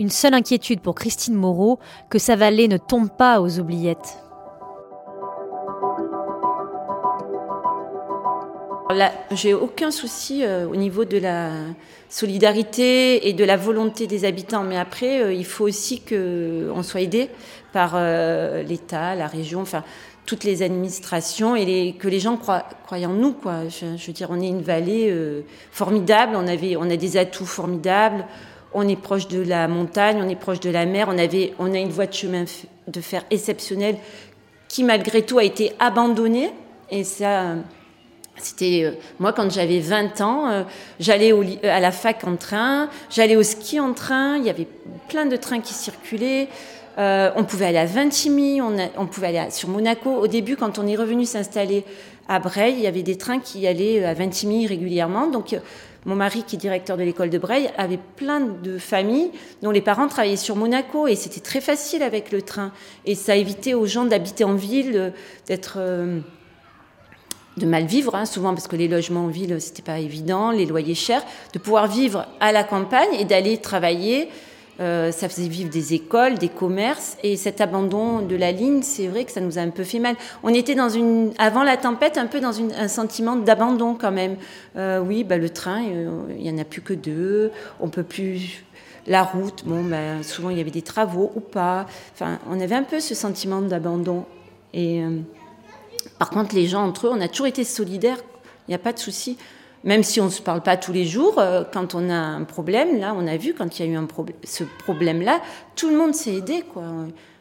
Une 0.00 0.08
seule 0.08 0.34
inquiétude 0.34 0.80
pour 0.80 0.94
Christine 0.94 1.34
Moreau, 1.34 1.78
que 2.08 2.18
sa 2.18 2.34
vallée 2.34 2.68
ne 2.68 2.78
tombe 2.78 3.10
pas 3.10 3.40
aux 3.40 3.58
oubliettes. 3.60 4.18
J'ai 9.30 9.54
aucun 9.54 9.90
souci 9.90 10.42
euh, 10.44 10.66
au 10.66 10.76
niveau 10.76 11.04
de 11.04 11.16
la 11.16 11.50
solidarité 12.08 13.28
et 13.28 13.32
de 13.32 13.44
la 13.44 13.56
volonté 13.56 14.06
des 14.06 14.24
habitants, 14.24 14.62
mais 14.62 14.76
après, 14.76 15.22
euh, 15.22 15.32
il 15.32 15.44
faut 15.44 15.64
aussi 15.64 16.00
qu'on 16.00 16.82
soit 16.82 17.02
aidé 17.02 17.30
par 17.72 17.92
euh, 17.94 18.62
l'État, 18.62 19.14
la 19.14 19.26
région, 19.26 19.60
enfin 19.60 19.84
toutes 20.26 20.44
les 20.44 20.62
administrations 20.62 21.56
et 21.56 21.96
que 21.98 22.06
les 22.06 22.20
gens 22.20 22.36
croient, 22.36 22.66
en 22.92 23.08
nous. 23.08 23.32
Quoi. 23.32 23.68
Je, 23.68 24.06
veux 24.06 24.12
dire, 24.12 24.28
on 24.30 24.40
est 24.40 24.48
une 24.48 24.62
vallée 24.62 25.12
formidable, 25.72 26.36
on, 26.36 26.46
avait, 26.46 26.76
on 26.76 26.88
a 26.88 26.96
des 26.96 27.16
atouts 27.16 27.46
formidables, 27.46 28.24
on 28.72 28.86
est 28.86 29.00
proche 29.00 29.26
de 29.26 29.40
la 29.40 29.66
montagne, 29.66 30.22
on 30.22 30.28
est 30.28 30.36
proche 30.36 30.60
de 30.60 30.70
la 30.70 30.86
mer, 30.86 31.08
on, 31.10 31.18
avait, 31.18 31.52
on 31.58 31.74
a 31.74 31.78
une 31.78 31.88
voie 31.88 32.06
de 32.06 32.12
chemin 32.12 32.44
de 32.86 33.00
fer 33.00 33.24
exceptionnelle 33.30 33.96
qui 34.68 34.84
malgré 34.84 35.22
tout 35.22 35.38
a 35.38 35.44
été 35.44 35.72
abandonnée. 35.80 36.52
Et 36.90 37.02
ça, 37.02 37.56
c'était 38.40 38.82
euh, 38.84 38.92
moi 39.18 39.32
quand 39.32 39.50
j'avais 39.50 39.80
20 39.80 40.20
ans, 40.20 40.64
j'allais 40.98 41.32
à 41.64 41.80
la 41.80 41.92
fac 41.92 42.24
en 42.24 42.36
train, 42.36 42.88
j'allais 43.10 43.36
au 43.36 43.42
ski 43.42 43.80
en 43.80 43.92
train, 43.92 44.36
il 44.38 44.44
y 44.44 44.50
avait 44.50 44.66
plein 45.08 45.26
de 45.26 45.36
trains 45.36 45.60
qui 45.60 45.74
circulaient. 45.74 46.48
Euh, 46.98 47.30
on 47.36 47.44
pouvait 47.44 47.66
aller 47.66 47.78
à 47.78 47.86
Vintimille, 47.86 48.60
on, 48.60 49.06
pouvait 49.06 49.28
aller 49.28 49.50
sur 49.50 49.68
Monaco. 49.68 50.10
Au 50.10 50.26
début, 50.26 50.56
quand 50.56 50.78
on 50.78 50.86
est 50.86 50.96
revenu 50.96 51.24
s'installer 51.24 51.84
à 52.28 52.38
Breil, 52.40 52.74
il 52.76 52.82
y 52.82 52.86
avait 52.86 53.02
des 53.02 53.16
trains 53.16 53.38
qui 53.38 53.66
allaient 53.66 54.04
à 54.04 54.12
Vintimille 54.12 54.66
régulièrement. 54.66 55.28
Donc, 55.28 55.52
euh, 55.52 55.60
mon 56.04 56.14
mari, 56.14 56.42
qui 56.46 56.56
est 56.56 56.58
directeur 56.58 56.96
de 56.96 57.02
l'école 57.02 57.30
de 57.30 57.38
Breil, 57.38 57.70
avait 57.78 57.98
plein 58.16 58.40
de 58.40 58.78
familles 58.78 59.30
dont 59.62 59.70
les 59.70 59.80
parents 59.80 60.08
travaillaient 60.08 60.36
sur 60.36 60.56
Monaco 60.56 61.06
et 61.06 61.14
c'était 61.14 61.40
très 61.40 61.60
facile 61.60 62.02
avec 62.02 62.32
le 62.32 62.42
train. 62.42 62.72
Et 63.06 63.14
ça 63.14 63.36
évitait 63.36 63.74
aux 63.74 63.86
gens 63.86 64.04
d'habiter 64.04 64.44
en 64.44 64.54
ville, 64.54 64.92
euh, 64.96 65.10
d'être. 65.46 65.78
De 67.60 67.66
mal 67.66 67.84
vivre, 67.84 68.14
hein, 68.14 68.24
souvent 68.24 68.54
parce 68.54 68.66
que 68.66 68.76
les 68.76 68.88
logements 68.88 69.24
en 69.24 69.28
ville, 69.28 69.60
c'était 69.60 69.82
pas 69.82 69.98
évident, 69.98 70.50
les 70.50 70.66
loyers 70.66 70.94
chers, 70.94 71.22
de 71.52 71.58
pouvoir 71.58 71.86
vivre 71.86 72.26
à 72.40 72.50
la 72.52 72.64
campagne 72.64 73.14
et 73.18 73.24
d'aller 73.24 73.58
travailler 73.58 74.28
euh, 74.80 75.12
ça 75.12 75.28
faisait 75.28 75.48
vivre 75.48 75.68
des 75.68 75.92
écoles, 75.92 76.38
des 76.38 76.48
commerces, 76.48 77.18
et 77.22 77.36
cet 77.36 77.60
abandon 77.60 78.20
de 78.20 78.34
la 78.34 78.50
ligne, 78.50 78.80
c'est 78.82 79.08
vrai 79.08 79.24
que 79.24 79.32
ça 79.32 79.42
nous 79.42 79.58
a 79.58 79.60
un 79.60 79.68
peu 79.68 79.84
fait 79.84 79.98
mal. 79.98 80.16
On 80.42 80.54
était 80.54 80.74
dans 80.74 80.88
une, 80.88 81.32
avant 81.36 81.64
la 81.64 81.76
tempête, 81.76 82.16
un 82.16 82.26
peu 82.26 82.40
dans 82.40 82.58
un 82.58 82.88
sentiment 82.88 83.36
d'abandon 83.36 83.94
quand 83.94 84.10
même. 84.10 84.36
Euh, 84.76 85.00
oui, 85.00 85.22
bah, 85.22 85.36
le 85.36 85.50
train, 85.50 85.84
euh, 85.84 86.08
il 86.38 86.46
y 86.46 86.50
en 86.50 86.56
a 86.56 86.64
plus 86.64 86.80
que 86.80 86.94
deux, 86.94 87.50
on 87.78 87.88
peut 87.88 88.02
plus. 88.02 88.64
La 89.06 89.22
route, 89.22 89.64
bon, 89.66 89.82
bah, 89.84 90.22
souvent 90.22 90.50
il 90.50 90.58
y 90.58 90.60
avait 90.60 90.70
des 90.70 90.82
travaux 90.82 91.32
ou 91.34 91.40
pas. 91.40 91.86
Enfin, 92.14 92.38
on 92.48 92.60
avait 92.60 92.74
un 92.74 92.82
peu 92.82 93.00
ce 93.00 93.14
sentiment 93.14 93.60
d'abandon. 93.60 94.24
Et 94.72 95.02
par 96.20 96.30
contre, 96.30 96.54
les 96.54 96.66
gens 96.68 96.86
entre 96.86 97.08
eux, 97.08 97.10
on 97.12 97.20
a 97.20 97.26
toujours 97.28 97.48
été 97.48 97.64
solidaires. 97.64 98.18
Il 98.68 98.70
n'y 98.70 98.74
a 98.76 98.78
pas 98.78 98.92
de 98.92 99.00
souci 99.00 99.36
même 99.84 100.02
si 100.02 100.20
on 100.20 100.26
ne 100.26 100.30
se 100.30 100.42
parle 100.42 100.62
pas 100.62 100.76
tous 100.76 100.92
les 100.92 101.06
jours, 101.06 101.38
euh, 101.38 101.64
quand 101.70 101.94
on 101.94 102.10
a 102.10 102.14
un 102.14 102.44
problème, 102.44 103.00
là, 103.00 103.14
on 103.16 103.26
a 103.26 103.36
vu 103.36 103.54
quand 103.54 103.78
il 103.78 103.86
y 103.86 103.88
a 103.88 104.00
eu 104.00 104.06
ce 104.44 104.64
problème-là, 104.84 105.40
tout 105.76 105.88
le 105.88 105.96
monde 105.96 106.14
s'est 106.14 106.34
aidé. 106.34 106.64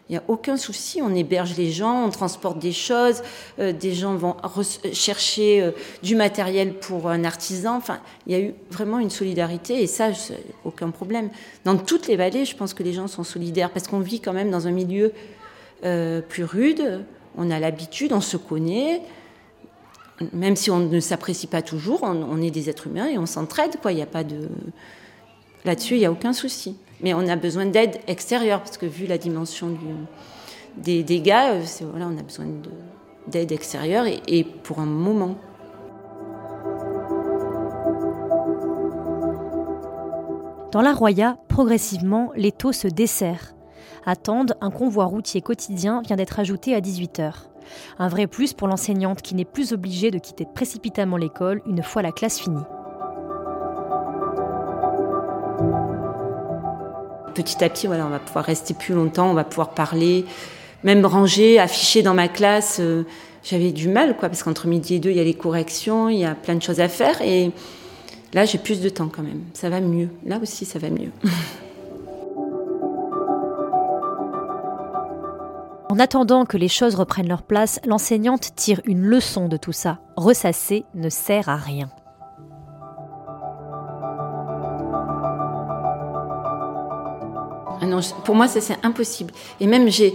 Il 0.08 0.14
n'y 0.14 0.18
a 0.18 0.24
aucun 0.28 0.58
souci, 0.58 1.02
on 1.04 1.14
héberge 1.14 1.56
les 1.56 1.70
gens, 1.70 2.06
on 2.06 2.10
transporte 2.10 2.58
des 2.58 2.72
choses, 2.72 3.22
euh, 3.60 3.74
des 3.74 3.94
gens 3.94 4.16
vont 4.16 4.38
chercher 4.92 5.62
euh, 5.62 5.72
du 6.02 6.16
matériel 6.16 6.74
pour 6.80 7.10
un 7.10 7.24
artisan. 7.24 7.76
Enfin, 7.76 8.00
il 8.26 8.34
y 8.34 8.36
a 8.36 8.40
eu 8.40 8.56
vraiment 8.72 8.98
une 8.98 9.12
solidarité 9.12 9.84
et 9.84 9.88
ça, 9.88 10.10
aucun 10.64 10.90
problème. 10.90 11.30
Dans 11.64 11.78
toutes 11.78 12.08
les 12.08 12.16
vallées, 12.16 12.46
je 12.46 12.56
pense 12.56 12.74
que 12.74 12.82
les 12.82 12.94
gens 12.94 13.08
sont 13.08 13.24
solidaires 13.24 13.70
parce 13.70 13.88
qu'on 13.88 14.00
vit 14.00 14.20
quand 14.20 14.34
même 14.34 14.50
dans 14.50 14.68
un 14.68 14.72
milieu 14.72 15.12
plus 15.82 16.44
rude, 16.44 17.06
on 17.38 17.52
a 17.52 17.60
l'habitude, 17.60 18.14
on 18.14 18.22
se 18.22 18.38
connaît 18.38 19.02
même 20.34 20.56
si 20.56 20.70
on 20.72 20.80
ne 20.80 21.00
s'apprécie 21.00 21.48
pas 21.48 21.62
toujours, 21.62 22.04
on, 22.04 22.42
est 22.42 22.52
des 22.52 22.70
êtres 22.70 22.88
humains 22.88 23.08
et 23.08 23.18
on 23.18 23.26
s'entraide, 23.26 23.78
quoi. 23.82 23.92
Il 23.92 24.02
a 24.02 24.06
pas 24.06 24.24
de. 24.24 24.50
Là-dessus, 25.66 25.96
il 25.96 26.00
n'y 26.00 26.06
a 26.06 26.12
aucun 26.12 26.34
souci. 26.34 26.78
Mais 27.02 27.14
on 27.14 27.28
a 27.28 27.36
besoin 27.36 27.66
d'aide 27.66 28.00
extérieure, 28.08 28.60
parce 28.62 28.78
que 28.78 28.86
vu 28.86 29.06
la 29.06 29.18
dimension 29.18 29.78
des 30.78 31.04
dégâts, 31.04 31.62
euh, 31.82 31.92
on 31.94 32.18
a 32.18 32.22
besoin 32.22 32.48
d'aide 33.28 33.52
extérieure 33.52 34.06
et 34.08 34.44
pour 34.44 34.80
un 34.80 34.86
moment. 34.86 35.38
Dans 40.72 40.82
la 40.82 40.94
Roya, 40.94 41.38
progressivement, 41.48 42.32
les 42.36 42.52
taux 42.52 42.74
se 42.74 42.88
desserrent. 42.88 43.54
Attendent, 44.06 44.56
un 44.62 44.72
convoi 44.72 45.06
routier 45.06 45.42
quotidien 45.42 46.02
vient 46.02 46.16
d'être 46.16 46.40
ajouté 46.40 46.74
à 46.76 46.82
18 46.82 47.20
heures. 47.20 47.50
Un 47.98 48.08
vrai 48.08 48.28
plus 48.28 48.54
pour 48.54 48.68
l'enseignante 48.68 49.22
qui 49.22 49.36
n'est 49.36 49.46
plus 49.46 49.74
obligée 49.74 50.12
de 50.12 50.20
quitter 50.20 50.46
précipitamment 50.46 51.18
l'école 51.18 51.62
une 51.66 51.84
fois 51.84 52.02
la 52.02 52.12
classe 52.12 52.40
finie. 52.40 52.64
Petit 57.34 57.64
à 57.64 57.70
petit, 57.70 57.88
voilà, 57.88 58.06
on 58.06 58.10
va 58.10 58.20
pouvoir 58.20 58.46
rester 58.46 58.74
plus 58.74 58.94
longtemps, 58.94 59.30
on 59.30 59.34
va 59.34 59.44
pouvoir 59.44 59.70
parler, 59.70 60.26
même 60.84 61.06
ranger, 61.06 61.60
afficher 61.60 62.02
dans 62.02 62.14
ma 62.14 62.28
classe. 62.28 62.80
Euh, 62.80 63.04
j'avais 63.44 63.72
du 63.72 63.88
mal, 63.88 64.18
quoi, 64.18 64.30
parce 64.30 64.44
qu'entre 64.44 64.68
midi 64.68 64.96
et 64.96 65.00
deux, 65.00 65.12
il 65.12 65.18
y 65.18 65.22
a 65.22 65.24
les 65.24 65.34
corrections, 65.34 66.10
il 66.10 66.20
y 66.20 66.26
a 66.26 66.36
plein 66.36 66.56
de 66.56 66.62
choses 66.62 66.80
à 66.80 66.90
faire. 66.90 67.22
Et 67.22 67.52
là, 68.34 68.46
j'ai 68.46 68.58
plus 68.58 68.82
de 68.82 68.90
temps 68.90 69.10
quand 69.14 69.24
même. 69.24 69.42
Ça 69.54 69.70
va 69.70 69.80
mieux. 69.80 70.10
Là 70.26 70.40
aussi, 70.42 70.66
ça 70.66 70.80
va 70.80 70.90
mieux. 70.90 71.12
En 75.92 75.98
attendant 75.98 76.46
que 76.46 76.56
les 76.56 76.68
choses 76.68 76.94
reprennent 76.94 77.28
leur 77.28 77.42
place, 77.42 77.80
l'enseignante 77.84 78.56
tire 78.56 78.80
une 78.86 79.02
leçon 79.02 79.48
de 79.48 79.58
tout 79.58 79.72
ça. 79.72 79.98
Ressasser 80.16 80.86
ne 80.94 81.10
sert 81.10 81.50
à 81.50 81.56
rien. 81.56 81.90
Ah 87.82 87.86
pour 88.24 88.36
moi, 88.36 88.48
c'est 88.48 88.78
impossible. 88.84 89.34
Et 89.60 89.66
même 89.66 89.90
j'ai, 89.90 90.14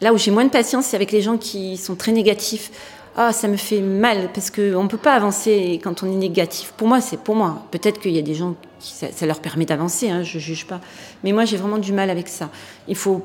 là 0.00 0.14
où 0.14 0.16
j'ai 0.16 0.30
moins 0.30 0.46
de 0.46 0.50
patience, 0.50 0.86
c'est 0.86 0.96
avec 0.96 1.12
les 1.12 1.20
gens 1.20 1.36
qui 1.36 1.76
sont 1.76 1.94
très 1.94 2.12
négatifs 2.12 2.70
ah 3.18 3.32
ça 3.32 3.48
me 3.48 3.56
fait 3.56 3.80
mal 3.80 4.28
parce 4.34 4.50
qu'on 4.50 4.82
ne 4.82 4.88
peut 4.88 4.98
pas 4.98 5.14
avancer 5.14 5.80
quand 5.82 6.02
on 6.02 6.06
est 6.06 6.16
négatif. 6.16 6.74
Pour 6.76 6.86
moi, 6.86 7.00
c'est 7.00 7.18
pour 7.18 7.34
moi. 7.34 7.62
Peut-être 7.70 7.98
qu'il 7.98 8.12
y 8.12 8.18
a 8.18 8.22
des 8.22 8.34
gens 8.34 8.54
ça, 8.78 9.26
leur 9.26 9.40
permet 9.40 9.64
d'avancer, 9.64 10.10
hein, 10.10 10.22
je 10.22 10.38
juge 10.38 10.66
pas. 10.66 10.80
Mais 11.24 11.32
moi, 11.32 11.44
j'ai 11.44 11.56
vraiment 11.56 11.78
du 11.78 11.92
mal 11.92 12.10
avec 12.10 12.28
ça. 12.28 12.50
Il 12.88 12.96
faut, 12.96 13.22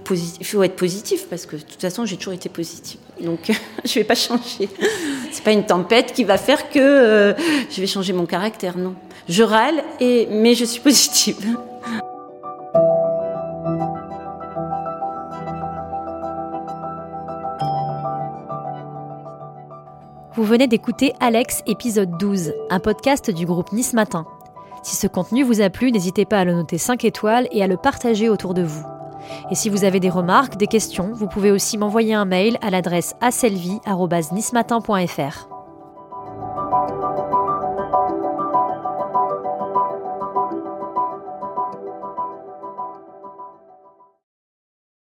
être 0.64 0.76
positif 0.76 1.28
parce 1.30 1.46
que 1.46 1.56
de 1.56 1.62
toute 1.62 1.82
façon, 1.82 2.06
j'ai 2.06 2.18
toujours 2.18 2.34
été 2.34 2.50
positive. 2.50 3.00
Donc, 3.22 3.52
je 3.86 3.94
vais 3.96 4.04
pas 4.04 4.16
changer. 4.16 4.70
C'est 5.32 5.44
pas 5.44 5.52
une 5.52 5.66
tempête 5.66 6.14
qui 6.14 6.24
va 6.24 6.38
faire 6.38 6.70
que 6.70 6.80
euh, 6.80 7.34
je 7.70 7.82
vais 7.82 7.88
changer 7.88 8.14
mon 8.14 8.26
caractère, 8.26 8.78
non. 8.78 8.96
Je 9.30 9.44
râle 9.44 9.84
et 10.00 10.28
mais 10.32 10.56
je 10.56 10.66
suis 10.66 10.82
positive. 10.82 11.38
Vous 20.34 20.44
venez 20.44 20.68
d'écouter 20.68 21.14
Alex 21.20 21.62
épisode 21.68 22.18
12, 22.18 22.54
un 22.70 22.80
podcast 22.80 23.30
du 23.30 23.46
groupe 23.46 23.74
Nice 23.74 23.94
Matin. 23.94 24.26
Si 24.84 24.96
ce 24.96 25.08
contenu 25.08 25.44
vous 25.44 25.62
a 25.62 25.70
plu, 25.70 25.92
n'hésitez 25.92 26.26
pas 26.26 26.40
à 26.40 26.46
le 26.46 26.54
noter 26.54 26.78
5 26.78 27.04
étoiles 27.06 27.48
et 27.52 27.64
à 27.64 27.68
le 27.68 27.78
partager 27.78 28.30
autour 28.30 28.54
de 28.54 28.64
vous. 28.64 28.86
Et 29.52 29.56
si 29.56 29.70
vous 29.70 29.84
avez 29.84 30.00
des 30.00 30.10
remarques, 30.10 30.58
des 30.58 30.68
questions, 30.68 31.12
vous 31.14 31.28
pouvez 31.28 31.52
aussi 31.52 31.78
m'envoyer 31.78 32.16
un 32.16 32.26
mail 32.26 32.58
à 32.62 32.70
l'adresse 32.70 33.16
aselvi.nismatin.fr. 33.22 35.51